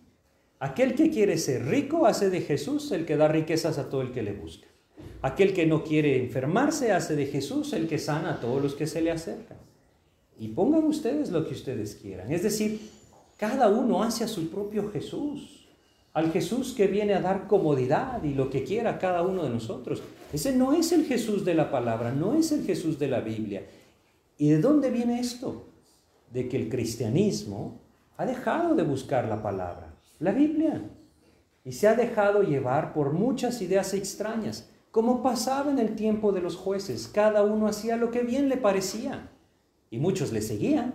[0.64, 4.14] Aquel que quiere ser rico hace de Jesús el que da riquezas a todo el
[4.14, 4.66] que le busca.
[5.22, 8.88] Aquel que no quiere enfermarse hace de Jesús el que sana a todos los que
[8.88, 9.58] se le acercan
[10.40, 12.32] y pongan ustedes lo que ustedes quieran.
[12.32, 12.80] Es decir,
[13.36, 15.68] cada uno hace a su propio Jesús,
[16.14, 19.50] al Jesús que viene a dar comodidad y lo que quiera a cada uno de
[19.50, 20.02] nosotros.
[20.32, 23.66] Ese no es el Jesús de la palabra, no es el Jesús de la Biblia.
[24.38, 25.68] ¿Y de dónde viene esto?
[26.32, 27.82] De que el cristianismo
[28.16, 29.93] ha dejado de buscar la palabra,
[30.24, 30.90] la Biblia,
[31.66, 36.42] y se ha dejado llevar por muchas ideas extrañas, como pasaba en el tiempo de
[36.42, 37.10] los jueces.
[37.14, 39.32] Cada uno hacía lo que bien le parecía
[39.90, 40.94] y muchos le seguían,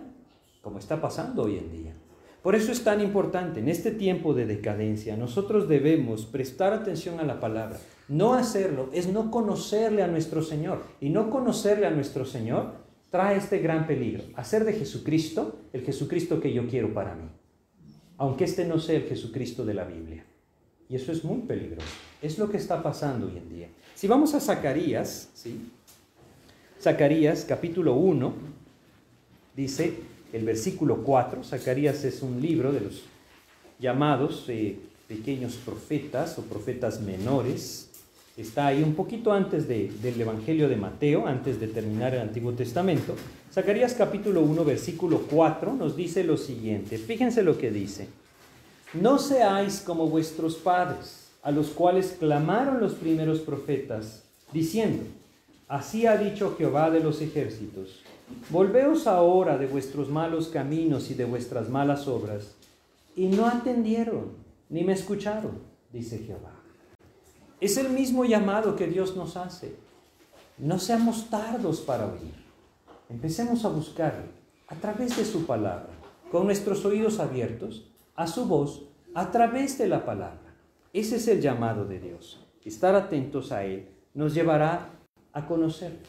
[0.63, 1.93] como está pasando hoy en día.
[2.41, 7.23] Por eso es tan importante, en este tiempo de decadencia, nosotros debemos prestar atención a
[7.23, 7.77] la palabra.
[8.07, 10.81] No hacerlo es no conocerle a nuestro Señor.
[10.99, 12.71] Y no conocerle a nuestro Señor
[13.11, 14.23] trae este gran peligro.
[14.35, 17.29] Hacer de Jesucristo el Jesucristo que yo quiero para mí.
[18.19, 20.23] Aunque este no sea el Jesucristo de la Biblia.
[20.89, 21.87] Y eso es muy peligroso.
[22.21, 23.67] Es lo que está pasando hoy en día.
[23.95, 25.71] Si vamos a Zacarías, ¿sí?
[26.81, 28.33] Zacarías capítulo 1,
[29.55, 29.99] dice
[30.31, 33.03] el versículo 4, Zacarías es un libro de los
[33.79, 37.88] llamados eh, pequeños profetas o profetas menores,
[38.41, 43.15] está ahí un poquito antes del Evangelio de Mateo, antes de terminar el Antiguo Testamento.
[43.51, 48.07] Zacarías capítulo 1, versículo 4 nos dice lo siguiente, fíjense lo que dice,
[48.93, 54.23] no seáis como vuestros padres, a los cuales clamaron los primeros profetas,
[54.53, 55.03] diciendo,
[55.67, 58.03] así ha dicho Jehová de los ejércitos
[58.49, 62.55] Volveos ahora de vuestros malos caminos y de vuestras malas obras.
[63.15, 64.31] Y no atendieron,
[64.69, 65.59] ni me escucharon,
[65.91, 66.58] dice Jehová.
[67.61, 69.75] Es el mismo llamado que Dios nos hace.
[70.57, 72.33] No seamos tardos para oír.
[73.09, 74.29] Empecemos a buscarle
[74.67, 75.89] a través de su palabra,
[76.31, 78.83] con nuestros oídos abiertos, a su voz,
[79.13, 80.55] a través de la palabra.
[80.93, 82.45] Ese es el llamado de Dios.
[82.63, 84.91] estar atentos a Él, nos llevará
[85.33, 85.99] a conocer.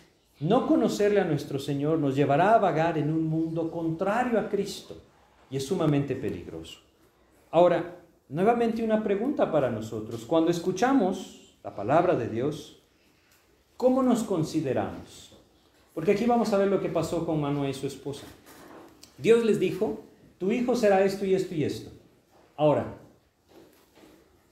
[0.41, 4.97] No conocerle a nuestro Señor nos llevará a vagar en un mundo contrario a Cristo
[5.51, 6.81] y es sumamente peligroso.
[7.51, 7.97] Ahora,
[8.29, 10.25] nuevamente una pregunta para nosotros.
[10.25, 12.81] Cuando escuchamos la palabra de Dios,
[13.77, 15.33] ¿cómo nos consideramos?
[15.95, 18.27] Porque aquí vamos a ver lo que pasó con Manuel y su esposa.
[19.19, 20.01] Dios les dijo,
[20.39, 21.91] tu hijo será esto y esto y esto.
[22.57, 22.95] Ahora,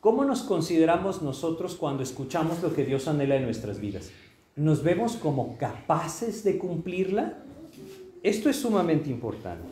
[0.01, 4.11] ¿cómo nos consideramos nosotros cuando escuchamos lo que Dios anhela en nuestras vidas?
[4.57, 7.39] ¿Nos vemos como capaces de cumplirla?
[8.23, 9.69] Esto es sumamente importante.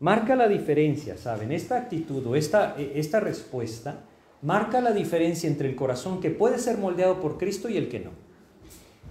[0.00, 1.52] Marca la diferencia, ¿saben?
[1.52, 4.00] Esta actitud o esta, esta respuesta
[4.42, 8.00] marca la diferencia entre el corazón que puede ser moldeado por Cristo y el que
[8.00, 8.10] no.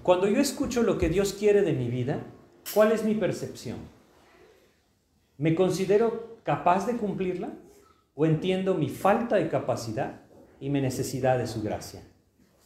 [0.04, 2.24] Cuando yo escucho lo que Dios quiere de mi vida,
[2.74, 3.78] ¿cuál es mi percepción?
[5.38, 7.54] ¿Me considero capaz de cumplirla?
[8.16, 10.22] ¿O entiendo mi falta de capacidad
[10.60, 12.02] y mi necesidad de su gracia?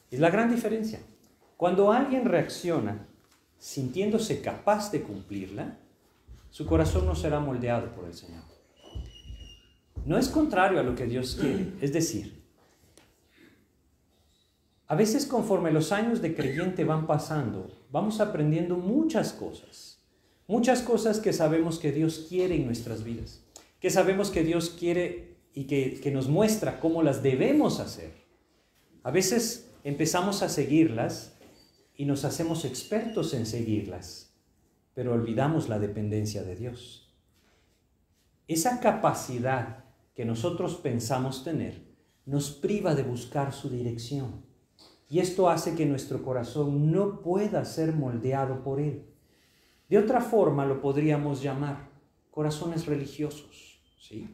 [0.10, 1.00] Es la gran diferencia.
[1.58, 3.08] Cuando alguien reacciona
[3.58, 5.78] sintiéndose capaz de cumplirla,
[6.50, 8.44] su corazón no será moldeado por el Señor.
[10.06, 11.74] No es contrario a lo que Dios quiere.
[11.82, 12.43] Es decir,
[14.88, 19.94] a veces conforme los años de creyente van pasando, vamos aprendiendo muchas cosas
[20.48, 23.42] Muchas cosas que sabemos que Dios quiere en nuestras vidas,
[23.80, 28.12] que sabemos que Dios quiere y que, nos muestra cómo las debemos hacer.
[29.04, 31.38] A veces empezamos a seguirlas
[31.96, 34.36] y nos hacemos expertos en seguirlas,
[34.94, 37.16] pero olvidamos la dependencia de Dios.
[38.48, 41.82] Esa capacidad que nosotros pensamos tener
[42.26, 44.46] nos priva de buscar su dirección.
[45.14, 49.06] Y esto hace que nuestro corazón no pueda ser moldeado por Él.
[49.88, 51.88] De otra forma lo podríamos llamar
[52.32, 53.80] corazones religiosos.
[54.00, 54.28] ¿sí?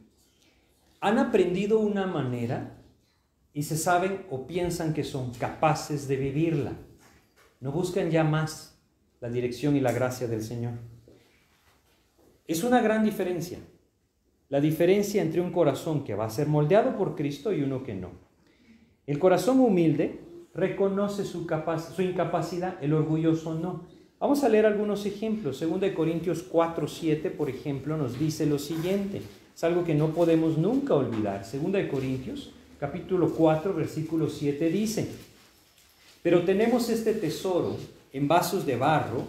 [1.01, 2.81] Han aprendido una manera
[3.51, 6.71] y se saben o piensan que son capaces de vivirla.
[7.59, 8.81] No buscan ya más
[9.19, 10.75] la dirección y la gracia del Señor.
[12.47, 13.59] Es una gran diferencia.
[14.47, 17.95] La diferencia entre un corazón que va a ser moldeado por Cristo y uno que
[17.95, 18.11] no.
[19.05, 21.47] El corazón humilde reconoce su,
[22.01, 23.83] incapacidad, el orgulloso no.
[24.19, 25.59] Vamos a leer algunos ejemplos.
[25.59, 29.21] 2 Corintios 4, 7, por ejemplo, nos dice lo siguiente.
[29.55, 31.43] Es algo que no podemos nunca olvidar.
[31.43, 35.09] 2 Corintios, capítulo 4, versículo 7 dice,
[36.21, 37.77] pero tenemos este tesoro
[38.11, 39.23] en vasos de barro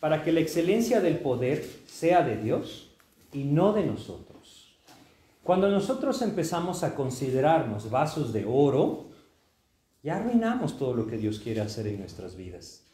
[0.00, 2.90] para que la excelencia del poder sea de Dios
[3.32, 4.76] y no de nosotros.
[5.42, 9.06] Cuando nosotros empezamos a considerarnos vasos de oro,
[10.06, 12.86] ya arruinamos todo lo que Dios quiere hacer en nuestras vidas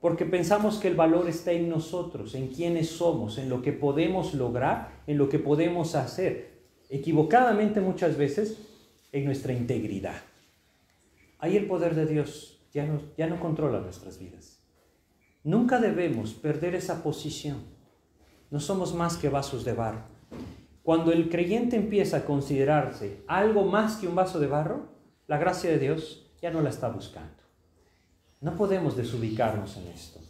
[0.00, 4.34] porque pensamos que el valor está en nosotros, en quiénes somos, en lo que podemos
[4.34, 8.56] lograr, en lo que podemos hacer, equivocadamente muchas veces
[9.12, 10.20] en nuestra integridad.
[11.40, 14.60] Ahí el poder de Dios ya no, ya no controla nuestras vidas.
[15.42, 17.58] Nunca debemos perder esa posición.
[18.50, 20.04] No somos más que vasos de barro.
[20.82, 24.94] Cuando el creyente empieza a considerarse algo más que un vaso de barro,
[25.26, 27.42] la gracia de Dios ya no la está buscando.
[28.40, 30.20] No podemos desubicarnos en esto.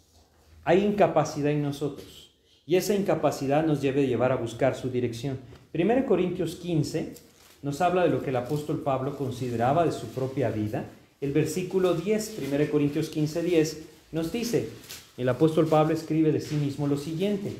[0.65, 2.31] Hay incapacidad en nosotros
[2.65, 5.39] y esa incapacidad nos debe llevar a buscar su dirección.
[5.75, 7.17] 1 Corintios 15
[7.61, 10.87] nos habla de lo que el apóstol Pablo consideraba de su propia vida.
[11.21, 14.71] El versículo 10, 1 Corintios 15, 10, nos dice,
[15.19, 17.55] el apóstol Pablo escribe de sí mismo lo siguiente.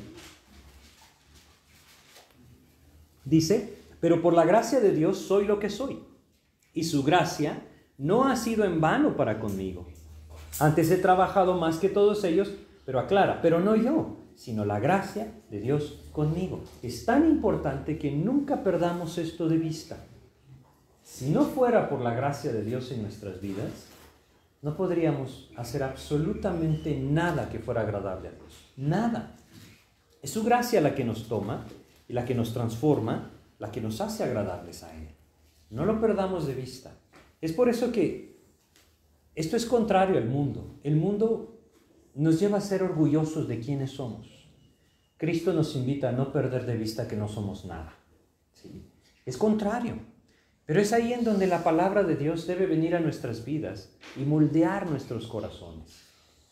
[3.27, 5.99] Dice, pero por la gracia de Dios soy lo que soy,
[6.73, 7.63] y su gracia
[7.99, 9.87] no ha sido en vano para conmigo.
[10.59, 12.53] Antes he trabajado más que todos ellos,
[12.85, 16.63] pero aclara, pero no yo, sino la gracia de Dios conmigo.
[16.83, 19.97] Es tan importante que nunca perdamos esto de vista.
[21.03, 23.87] Si no fuera por la gracia de Dios en nuestras vidas,
[24.63, 28.73] no podríamos hacer absolutamente nada que fuera agradable a Dios.
[28.77, 29.37] Nada.
[30.23, 31.65] Es su gracia la que nos toma
[32.09, 35.09] y la que nos transforma, la que nos hace agradables a Él.
[35.71, 36.93] No lo perdamos de vista.
[37.41, 38.37] Es por eso que
[39.35, 40.79] esto es contrario al mundo.
[40.83, 41.61] El mundo
[42.15, 44.49] nos lleva a ser orgullosos de quienes somos.
[45.19, 47.95] Cristo nos invita a no perder de vista que no somos nada.
[49.25, 49.99] Es contrario.
[50.65, 54.25] Pero es ahí en donde la palabra de Dios debe venir a nuestras vidas y
[54.25, 56.03] moldear nuestros corazones.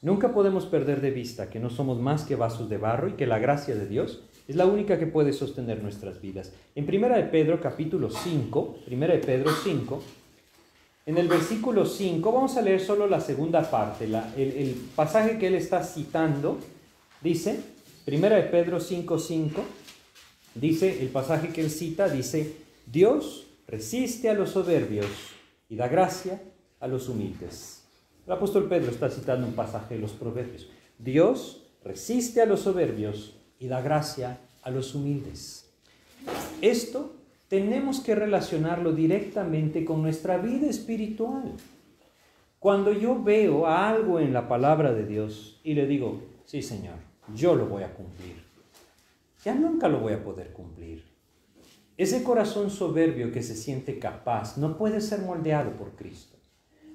[0.02, 3.26] Nunca podemos perder de vista que no somos más que vasos de barro y que
[3.26, 6.52] la gracia de Dios es la única que puede sostener nuestras vidas.
[6.74, 10.02] En 1 de Pedro capítulo 5, 1 de Pedro 5,
[11.06, 15.54] en el versículo 5, vamos a leer solo la segunda parte, el, pasaje que él
[15.54, 16.58] está citando,
[17.20, 17.60] dice,
[18.04, 19.64] primera de Pedro 5, 5,
[20.54, 25.06] dice, el pasaje que él cita, dice, Dios resiste a los soberbios
[25.68, 26.40] y da gracia
[26.80, 27.82] a los humildes.
[28.26, 30.68] El apóstol Pedro está citando un pasaje de los Proverbios.
[30.98, 35.70] Dios resiste a los soberbios y da gracia a los humildes.
[36.62, 37.12] Esto
[37.48, 41.52] tenemos que relacionarlo directamente con nuestra vida espiritual.
[42.58, 46.96] Cuando yo veo algo en la palabra de Dios y le digo, sí Señor,
[47.34, 48.36] yo lo voy a cumplir,
[49.44, 51.04] ya nunca lo voy a poder cumplir.
[51.96, 56.36] Ese corazón soberbio que se siente capaz no puede ser moldeado por Cristo.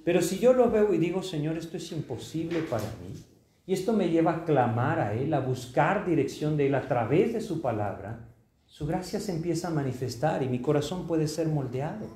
[0.03, 3.23] Pero si yo lo veo y digo, Señor, esto es imposible para mí,
[3.65, 7.33] y esto me lleva a clamar a Él, a buscar dirección de Él a través
[7.33, 8.28] de su palabra,
[8.69, 12.07] su gracia se empieza a manifestar y mi corazón puede ser moldeado.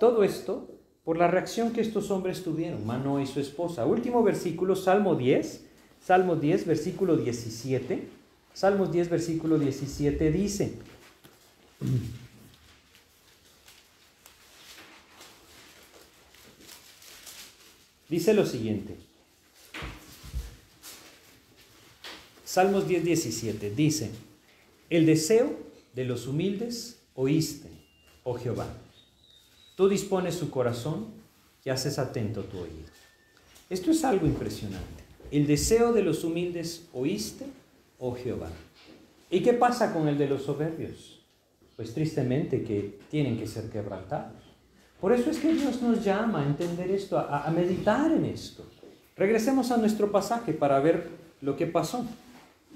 [0.00, 0.68] Todo esto
[1.04, 3.84] por la reacción que estos hombres tuvieron, Manoa y su esposa.
[3.84, 5.64] Último versículo, Salmo 10,
[6.00, 8.08] Salmo 10, versículo 17.
[8.54, 10.74] Salmos 10, versículo 17 dice,
[18.08, 18.96] dice lo siguiente.
[22.44, 24.10] Salmos 10, 17 dice,
[24.88, 25.63] el deseo
[25.94, 27.68] de los humildes oíste,
[28.24, 28.66] oh Jehová.
[29.76, 31.06] Tú dispones su corazón
[31.64, 32.88] y haces atento tu oído.
[33.70, 35.04] Esto es algo impresionante.
[35.30, 37.46] El deseo de los humildes oíste,
[37.98, 38.50] oh Jehová.
[39.30, 41.20] ¿Y qué pasa con el de los soberbios?
[41.76, 44.42] Pues tristemente que tienen que ser quebrantados.
[45.00, 48.64] Por eso es que Dios nos llama a entender esto, a, a meditar en esto.
[49.16, 51.08] Regresemos a nuestro pasaje para ver
[51.40, 52.06] lo que pasó.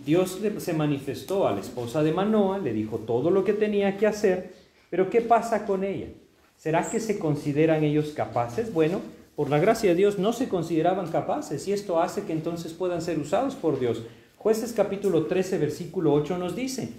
[0.05, 4.07] Dios se manifestó a la esposa de Manoa, le dijo todo lo que tenía que
[4.07, 4.53] hacer,
[4.90, 6.09] pero ¿qué pasa con ella?
[6.57, 8.72] ¿Será que se consideran ellos capaces?
[8.72, 9.01] Bueno,
[9.36, 13.03] por la gracia de Dios no se consideraban capaces y esto hace que entonces puedan
[13.03, 14.03] ser usados por Dios.
[14.36, 16.90] Jueces capítulo 13, versículo 8 nos dice,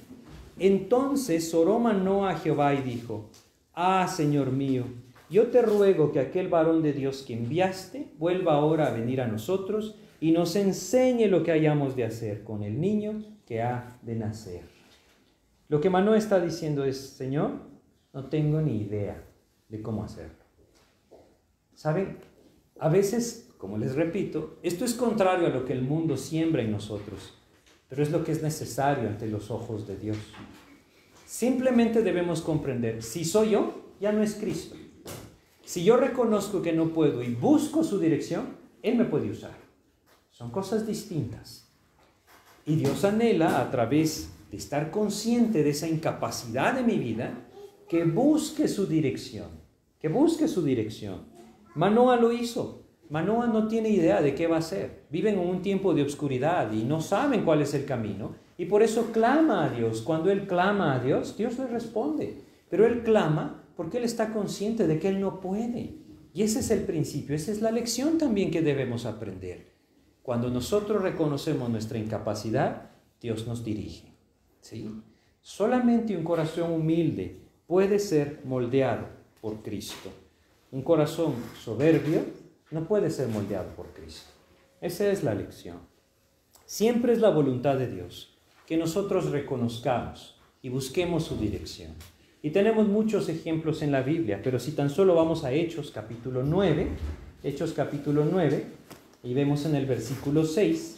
[0.59, 3.29] entonces oró Manoa a Jehová y dijo,
[3.73, 4.85] ah, Señor mío,
[5.29, 9.27] yo te ruego que aquel varón de Dios que enviaste vuelva ahora a venir a
[9.27, 14.15] nosotros y nos enseñe lo que hayamos de hacer con el niño que ha de
[14.15, 14.61] nacer.
[15.67, 17.51] Lo que Manoa está diciendo es, Señor,
[18.13, 19.23] no tengo ni idea
[19.69, 20.43] de cómo hacerlo.
[21.73, 22.17] ¿Saben?
[22.79, 26.71] A veces, como les repito, esto es contrario a lo que el mundo siembra en
[26.71, 27.35] nosotros,
[27.87, 30.17] pero es lo que es necesario ante los ojos de Dios.
[31.25, 34.75] Simplemente debemos comprender, si soy yo, ya no es Cristo.
[35.63, 39.58] Si yo reconozco que no puedo y busco su dirección, Él me puede usar.
[40.39, 41.69] Son cosas distintas.
[42.65, 47.45] Y Dios anhela a través de estar consciente de esa incapacidad de mi vida,
[47.89, 49.49] que busque su dirección,
[49.99, 51.25] que busque su dirección.
[51.75, 52.85] Manoa lo hizo.
[53.09, 55.03] Manoa no tiene idea de qué va a hacer.
[55.09, 58.33] Viven en un tiempo de obscuridad y no saben cuál es el camino.
[58.57, 60.01] Y por eso clama a Dios.
[60.01, 62.45] Cuando él clama a Dios, Dios le responde.
[62.69, 65.97] Pero él clama porque él está consciente de que él no puede.
[66.33, 69.68] Y ese es el principio, esa es la lección también que debemos aprender.
[70.29, 74.13] Cuando nosotros reconocemos nuestra incapacidad, Dios nos dirige.
[74.61, 74.87] ¿sí?
[75.41, 79.07] Solamente un corazón humilde puede ser moldeado
[79.41, 80.11] por Cristo.
[80.71, 82.21] Un corazón soberbio
[82.69, 84.29] no puede ser moldeado por Cristo.
[84.81, 85.79] Esa es la lección.
[86.63, 91.93] Siempre es la voluntad de Dios que nosotros reconozcamos y busquemos su dirección.
[92.43, 96.43] Y tenemos muchos ejemplos en la Biblia, pero si tan solo vamos a Hechos capítulo
[96.43, 96.87] 9,
[97.41, 98.77] Hechos capítulo 9,
[99.23, 100.97] y vemos en el versículo 6,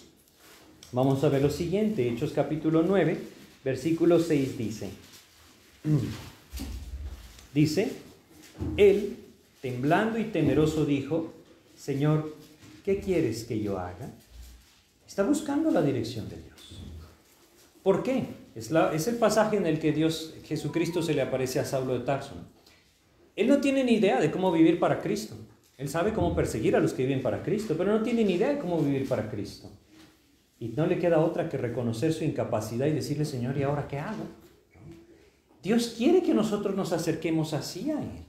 [0.91, 3.17] vamos a ver lo siguiente, Hechos capítulo 9,
[3.63, 4.89] versículo 6 dice,
[7.53, 7.91] dice,
[8.77, 9.17] él,
[9.61, 11.33] temblando y temeroso, dijo,
[11.75, 12.35] Señor,
[12.85, 14.11] ¿qué quieres que yo haga?
[15.07, 16.81] Está buscando la dirección de Dios.
[17.83, 18.25] ¿Por qué?
[18.55, 22.35] Es, el pasaje en el que Dios, Jesucristo se le aparece a Saulo de Tarso.
[23.35, 25.35] Él no tiene ni idea de cómo vivir para Cristo.
[25.81, 28.49] Él sabe cómo perseguir a los que viven para Cristo, pero no tiene ni idea
[28.49, 29.67] de cómo vivir para Cristo.
[30.59, 33.97] Y no le queda otra que reconocer su incapacidad y decirle, Señor, ¿y ahora qué
[33.97, 34.25] hago?
[35.63, 38.25] Dios quiere que nosotros nos acerquemos así a Él.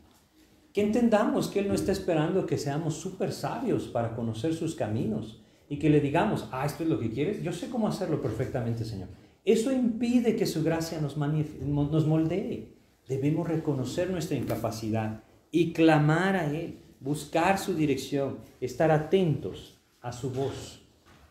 [0.72, 5.42] Que entendamos que Él no está esperando que seamos súper sabios para conocer sus caminos
[5.68, 8.86] y que le digamos, ah, esto es lo que quieres, yo sé cómo hacerlo perfectamente,
[8.86, 9.08] Señor.
[9.44, 12.72] Eso impide que su gracia nos, nos moldee.
[13.06, 20.30] Debemos reconocer nuestra incapacidad y clamar a Él buscar su dirección, estar atentos a su
[20.30, 20.80] voz.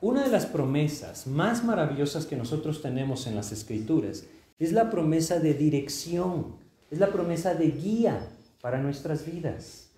[0.02, 4.26] Una de las promesas más maravillosas que nosotros tenemos en las escrituras
[4.60, 6.56] es la promesa de dirección,
[6.90, 8.28] es la promesa de guía
[8.62, 9.92] para nuestras vidas.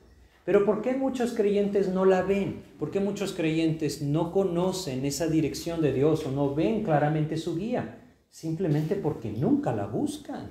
[0.46, 2.64] Pero ¿por qué muchos creyentes no la ven?
[2.78, 7.56] ¿Por qué muchos creyentes no conocen esa dirección de Dios o no ven claramente su
[7.56, 8.00] guía?
[8.30, 10.50] Simplemente porque nunca la buscan,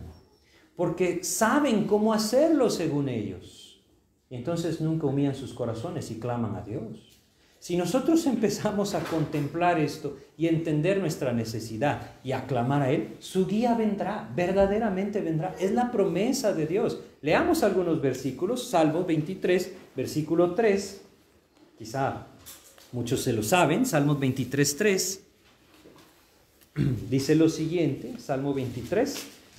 [0.77, 3.62] porque saben cómo hacerlo según ellos
[4.37, 7.21] entonces nunca humillan sus corazones y claman a Dios.
[7.63, 13.15] Si nosotros empezamos a contemplar esto y entender nuestra necesidad y a clamar a Él,
[13.21, 15.55] su guía vendrá, verdaderamente vendrá.
[15.61, 16.99] Es la promesa de Dios.
[17.21, 21.03] Leamos algunos versículos, Salmo 23, versículo 3.
[21.79, 22.27] Quizá
[22.91, 25.23] muchos se lo saben, Salmo 23, 3.
[27.11, 29.15] Dice lo siguiente, Salmo 23,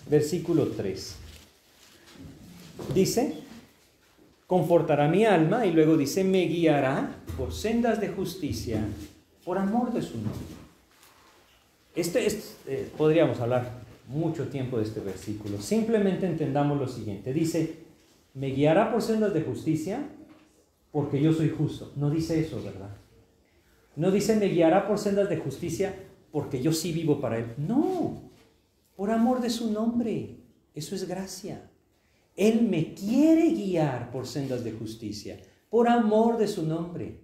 [0.09, 1.15] versículo 3.
[2.93, 3.42] Dice,
[4.53, 8.85] confortará mi alma y luego dice, me guiará por sendas de justicia,
[9.43, 10.53] por amor de su nombre.
[11.95, 15.59] Este, es, eh, podríamos hablar mucho tiempo de este versículo.
[15.59, 17.33] Simplemente entendamos lo siguiente.
[17.33, 17.79] Dice,
[18.35, 20.07] me guiará por sendas de justicia
[20.91, 21.91] porque yo soy justo.
[21.95, 22.95] No dice eso, ¿verdad?
[23.95, 25.95] No dice, me guiará por sendas de justicia
[26.31, 27.55] porque yo sí vivo para Él.
[27.57, 28.21] No,
[28.95, 30.37] por amor de su nombre.
[30.75, 31.71] Eso es gracia.
[32.35, 37.19] Él me quiere guiar por sendas de justicia, por amor de su nombre.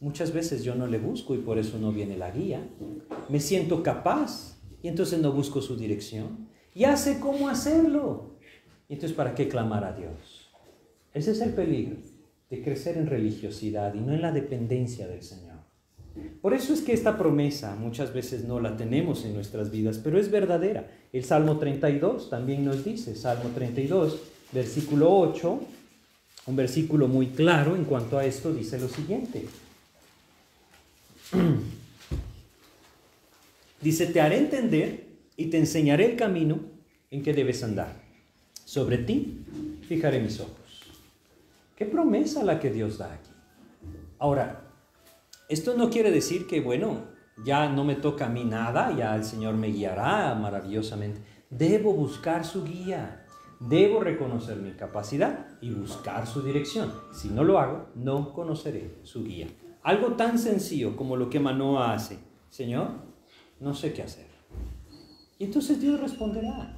[0.00, 2.68] Muchas veces yo no le busco y por eso no viene la guía.
[3.28, 6.48] Me siento capaz y entonces no busco su dirección.
[6.74, 8.36] Ya sé cómo hacerlo.
[8.88, 10.50] Y entonces, ¿para qué clamar a Dios?
[11.12, 11.96] Ese es el peligro
[12.50, 15.55] de crecer en religiosidad y no en la dependencia del Señor.
[16.40, 20.18] Por eso es que esta promesa muchas veces no la tenemos en nuestras vidas, pero
[20.18, 20.88] es verdadera.
[21.12, 24.20] El Salmo 32 también nos dice, Salmo 32,
[24.52, 25.60] versículo 8,
[26.46, 29.46] un versículo muy claro en cuanto a esto, dice lo siguiente.
[33.80, 35.04] Dice, te haré entender
[35.36, 36.60] y te enseñaré el camino
[37.10, 37.94] en que debes andar.
[38.64, 39.44] Sobre ti
[39.86, 40.82] fijaré mis ojos.
[41.76, 43.30] Qué promesa la que Dios da aquí.
[44.18, 44.65] Ahora,
[45.48, 47.04] esto no quiere decir que, bueno,
[47.44, 51.20] ya no me toca a mí nada, ya el Señor me guiará maravillosamente.
[51.50, 53.24] Debo buscar su guía,
[53.60, 56.92] debo reconocer mi capacidad y buscar su dirección.
[57.12, 59.46] Si no lo hago, no conoceré su guía.
[59.82, 62.18] Algo tan sencillo como lo que Manoa hace.
[62.50, 62.88] Señor,
[63.60, 64.26] no sé qué hacer.
[65.38, 66.76] Y entonces Dios responderá.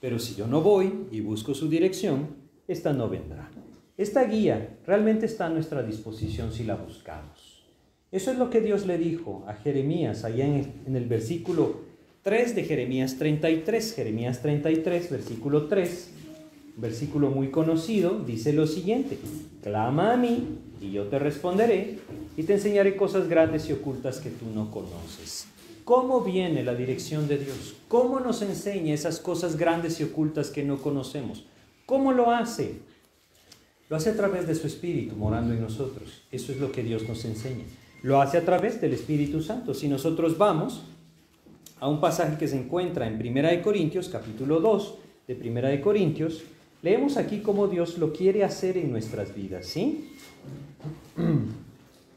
[0.00, 2.36] Pero si yo no voy y busco su dirección,
[2.68, 3.50] esta no vendrá.
[3.96, 7.31] Esta guía realmente está a nuestra disposición si la buscamos.
[8.12, 11.80] Eso es lo que Dios le dijo a Jeremías allá en, el versículo
[12.22, 13.94] 3 de Jeremías 33.
[13.94, 16.10] Jeremías 33, versículo 3,
[16.76, 19.18] versículo muy conocido, dice lo siguiente,
[19.62, 22.00] clama a mí y yo te responderé
[22.36, 25.46] y te enseñaré cosas grandes y ocultas que tú no conoces.
[25.84, 27.76] ¿Cómo viene la dirección de Dios?
[27.88, 31.46] ¿Cómo nos enseña esas cosas grandes y ocultas que no conocemos?
[31.86, 32.74] ¿Cómo lo hace?
[33.88, 36.22] Lo hace a través de su Espíritu morando en nosotros.
[36.30, 37.64] Eso es lo que Dios nos enseña.
[38.02, 39.74] Lo hace a través del Espíritu Santo.
[39.74, 40.82] Si nosotros vamos
[41.78, 44.94] a un pasaje que se encuentra en Primera de Corintios, capítulo 2
[45.28, 46.42] de Primera de Corintios,
[46.82, 50.10] leemos aquí cómo Dios lo quiere hacer en nuestras vidas, ¿sí?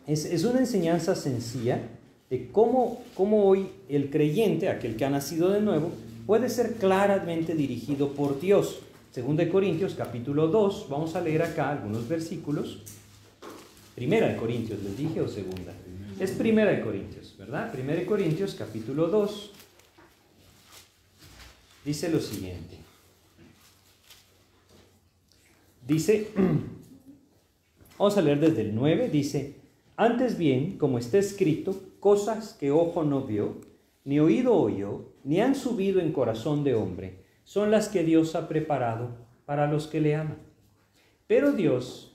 [0.08, 1.82] Es, una enseñanza sencilla
[2.30, 5.90] de cómo, cómo hoy el creyente, aquel que ha nacido de nuevo,
[6.28, 8.82] puede ser claramente dirigido por Dios.
[9.12, 12.84] Segunda de Corintios, capítulo 2, vamos a leer acá algunos versículos.
[13.96, 15.74] Primera de Corintios, ¿les dije o segunda?
[16.20, 17.72] Es Primera de Corintios, ¿verdad?
[17.72, 19.52] Primera de Corintios, capítulo 2.
[21.86, 22.78] Dice lo siguiente.
[25.88, 26.28] Dice,
[27.98, 29.56] vamos a leer desde el 9, dice,
[29.96, 33.62] antes bien, como está escrito, cosas que ojo no vio,
[34.04, 38.50] ni oído oyó, ni han subido en corazón de hombre, son las que Dios ha
[38.50, 39.16] preparado
[39.46, 40.40] para los que le aman.
[41.28, 42.15] Pero Dios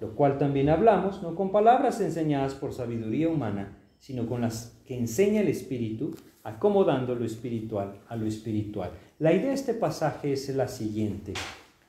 [0.00, 4.96] lo cual también hablamos, no con palabras enseñadas por sabiduría humana, sino con las que
[4.96, 8.92] enseña el Espíritu, acomodando lo espiritual a lo espiritual.
[9.18, 11.32] La idea de este pasaje es la siguiente.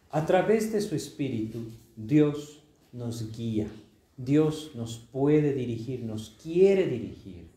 [0.09, 1.59] A través de su Espíritu,
[1.95, 3.67] Dios nos guía,
[4.15, 7.51] Dios nos puede dirigir, nos quiere dirigir,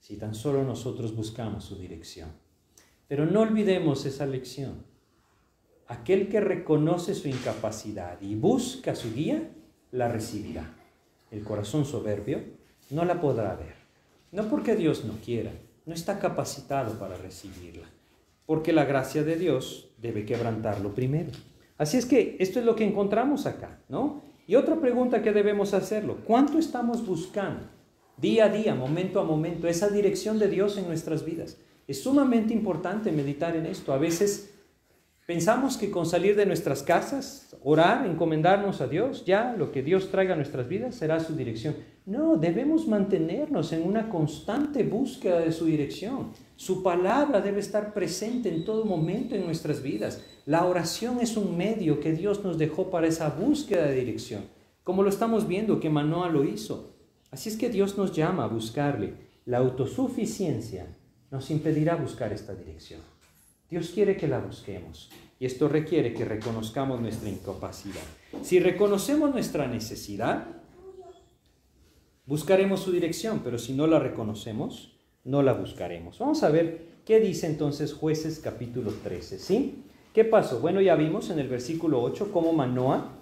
[0.00, 2.30] si tan solo nosotros buscamos su dirección.
[3.08, 4.84] Pero no olvidemos esa lección.
[5.86, 9.50] Aquel que reconoce su incapacidad y busca su guía,
[9.94, 10.74] la recibirá.
[11.30, 12.40] El corazón soberbio
[12.90, 13.74] no la podrá ver.
[14.32, 15.52] No porque Dios no quiera,
[15.86, 17.86] no está capacitado para recibirla,
[18.44, 21.30] porque la gracia de Dios debe quebrantarlo primero.
[21.78, 24.22] Así es que esto es lo que encontramos acá, ¿no?
[24.48, 27.62] Y otra pregunta que debemos hacerlo, ¿cuánto estamos buscando
[28.16, 31.56] día a día, momento a momento, esa dirección de Dios en nuestras vidas?
[31.86, 33.92] Es sumamente importante meditar en esto.
[33.92, 34.53] A veces
[35.26, 40.10] pensamos que con salir de nuestras casas, orar, encomendarnos a Dios, ya lo que Dios
[40.10, 41.76] traiga a nuestras vidas será su dirección.
[42.06, 46.32] No, debemos mantenernos en una constante búsqueda de su dirección.
[46.56, 50.22] Su palabra debe estar presente en todo momento en nuestras vidas.
[50.44, 54.42] La oración es un medio que Dios nos dejó para esa búsqueda de dirección,
[54.82, 56.94] como lo estamos viendo que Manoa lo hizo.
[57.30, 59.14] Así es que Dios nos llama a buscarle.
[59.46, 60.86] La autosuficiencia
[61.30, 63.13] nos impedirá buscar esta dirección.
[63.70, 68.02] Dios quiere que la busquemos y esto requiere que reconozcamos nuestra incapacidad.
[68.42, 70.46] Si reconocemos nuestra necesidad,
[72.26, 76.18] buscaremos su dirección, pero si no la reconocemos, no la buscaremos.
[76.18, 79.82] Vamos a ver qué dice entonces jueces capítulo 13, ¿sí?
[80.12, 80.60] ¿Qué pasó?
[80.60, 83.18] Bueno, ya vimos en el versículo 8 cómo Manoa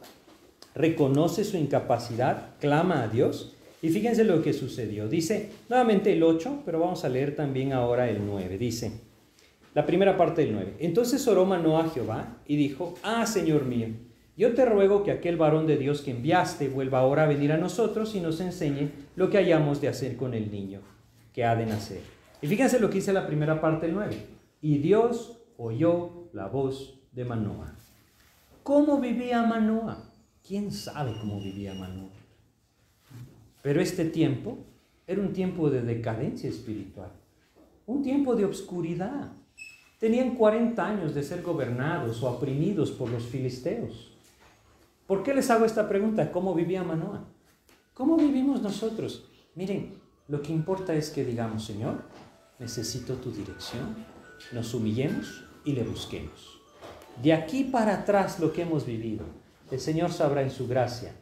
[0.75, 3.55] reconoce su incapacidad, clama a Dios.
[3.81, 5.09] Y fíjense lo que sucedió.
[5.09, 8.59] Dice nuevamente el 8, pero vamos a leer también ahora el 9.
[8.59, 8.93] Dice,
[9.75, 10.77] la primera parte del 9.
[10.81, 13.89] Entonces oró Manoa a Jehová y dijo, ah, Señor mío,
[14.37, 17.59] yo te ruego que aquel varón de Dios que enviaste vuelva ahora a venir a
[17.59, 20.81] nosotros y nos enseñe lo que hayamos de hacer con el niño
[21.33, 22.01] que ha de nacer.
[22.41, 24.17] Y fíjense lo que dice la primera parte del 9.
[24.61, 27.75] Y Dios oyó la voz de Manoa.
[28.63, 30.11] ¿Cómo vivía Manoa?
[30.47, 32.11] ¿Quién sabe cómo vivía Manoa?
[33.63, 34.59] Pero este tiempo
[35.07, 37.13] era un tiempo de decadencia espiritual,
[37.87, 39.33] un tiempo de obscuridad.
[40.03, 44.11] Tenían 40 años de ser gobernados o oprimidos por los filisteos.
[45.07, 46.33] ¿Por qué les hago esta pregunta?
[46.33, 47.23] ¿Cómo vivía Manoa?
[47.95, 49.25] ¿Cómo vivimos nosotros?
[49.55, 49.95] Miren,
[50.27, 52.03] lo que importa es que digamos, Señor,
[52.59, 53.95] necesito tu dirección,
[54.51, 56.61] nos humillemos y le busquemos.
[57.23, 59.25] De aquí para atrás lo que hemos vivido,
[59.71, 61.15] el Señor sabrá en su gracia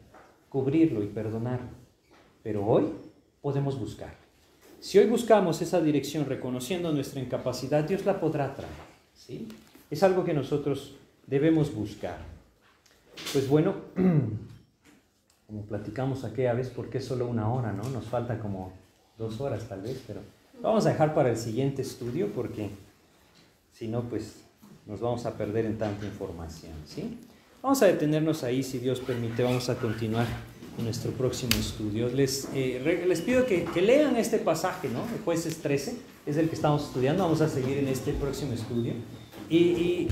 [0.49, 1.69] cubrirlo y perdonarlo.
[2.41, 2.91] Pero hoy
[3.43, 4.20] podemos buscar.
[4.81, 8.73] Si hoy buscamos esa dirección reconociendo nuestra incapacidad, Dios la podrá traer.
[9.13, 9.47] ¿sí?
[9.91, 10.95] Es algo que nosotros
[11.27, 12.17] debemos buscar.
[13.31, 13.75] Pues bueno,
[15.45, 17.87] como platicamos aquella vez, porque es solo una hora, ¿no?
[17.91, 18.73] Nos falta como
[19.19, 20.21] dos horas tal vez, pero
[20.63, 22.71] vamos a dejar para el siguiente estudio porque
[23.71, 24.45] si no, pues
[24.87, 26.73] nos vamos a perder en tanta información.
[26.87, 27.19] ¿sí?
[27.61, 30.25] Vamos a detenernos ahí, si Dios permite, vamos a continuar
[30.79, 32.09] en nuestro próximo estudio.
[32.09, 35.03] Les, eh, les pido que, lean este pasaje, ¿no?
[35.15, 35.95] El jueces 13
[36.25, 38.93] es el que estamos estudiando, vamos a seguir en este próximo estudio.
[39.47, 40.07] Y,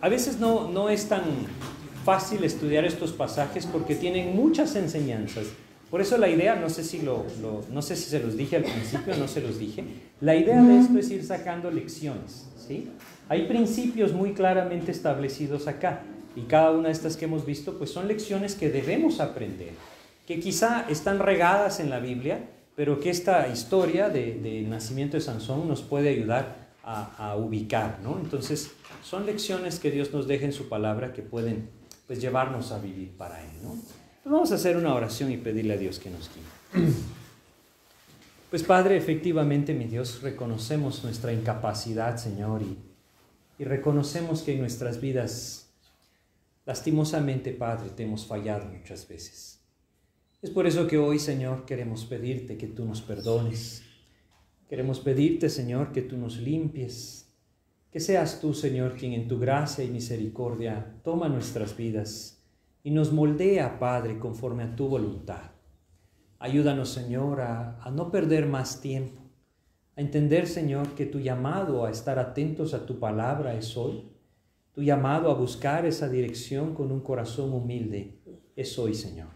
[0.00, 1.22] a veces no, no es tan
[2.04, 5.46] fácil estudiar estos pasajes porque tienen muchas enseñanzas.
[5.90, 7.26] Por eso la idea, no sé si, lo,
[7.70, 9.84] no sé si se los dije al principio, no se los dije,
[10.20, 12.46] la idea de esto es ir sacando lecciones.
[12.56, 12.88] ¿sí?
[13.28, 16.02] Hay principios muy claramente establecidos acá
[16.36, 19.70] y cada una de estas que hemos visto pues son lecciones que debemos aprender,
[20.26, 25.68] que quizá están regadas en la Biblia, pero que esta historia del nacimiento de Sansón
[25.68, 28.18] nos puede ayudar a, ubicar, ¿no?
[28.18, 28.72] Entonces
[29.04, 31.68] son lecciones que Dios nos deja en su palabra que pueden
[32.06, 33.70] pues llevarnos a vivir para Él, ¿no?
[34.22, 36.84] Pues vamos a hacer una oración y pedirle a Dios que nos guíe.
[38.50, 42.76] Pues Padre, efectivamente, mi Dios, reconocemos nuestra incapacidad, Señor, y
[43.62, 45.61] y reconocemos que en nuestras vidas,
[46.64, 49.60] lastimosamente, Padre, te hemos fallado muchas veces.
[50.40, 53.82] Es por eso que hoy, Señor, queremos pedirte que tú nos perdones.
[54.68, 57.32] Queremos pedirte, Señor, que tú nos limpies.
[57.90, 62.42] Que seas tú, Señor, quien en tu gracia y misericordia toma nuestras vidas
[62.82, 65.52] y nos moldea, Padre, conforme a tu voluntad.
[66.38, 69.22] Ayúdanos, Señor, a, a no perder más tiempo
[69.96, 74.10] a entender, Señor, que tu llamado a estar atentos a tu palabra es hoy.
[74.74, 78.20] Tu llamado a buscar esa dirección con un corazón humilde
[78.56, 79.28] es hoy, Señor.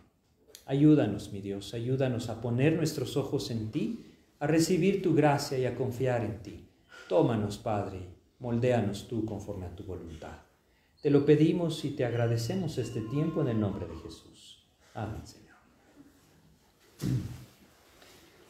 [0.64, 4.04] Ayúdanos, mi Dios, ayúdanos a poner nuestros ojos en ti,
[4.40, 6.68] a recibir tu gracia y a confiar en ti.
[7.08, 8.00] Tómanos, Padre,
[8.38, 10.38] moldéanos tú conforme a tu voluntad.
[11.02, 14.66] Te lo pedimos y te agradecemos este tiempo en el nombre de Jesús.
[14.94, 15.56] Amén, Señor.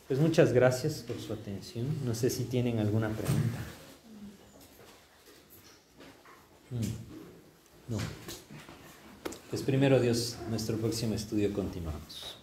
[0.06, 1.86] Pues muchas gracias por su atención.
[2.04, 3.58] No sé si tienen alguna pregunta.
[6.70, 7.92] Mm.
[7.92, 7.98] No.
[9.50, 12.36] Pues primero Dios, nuestro próximo estudio continuamos.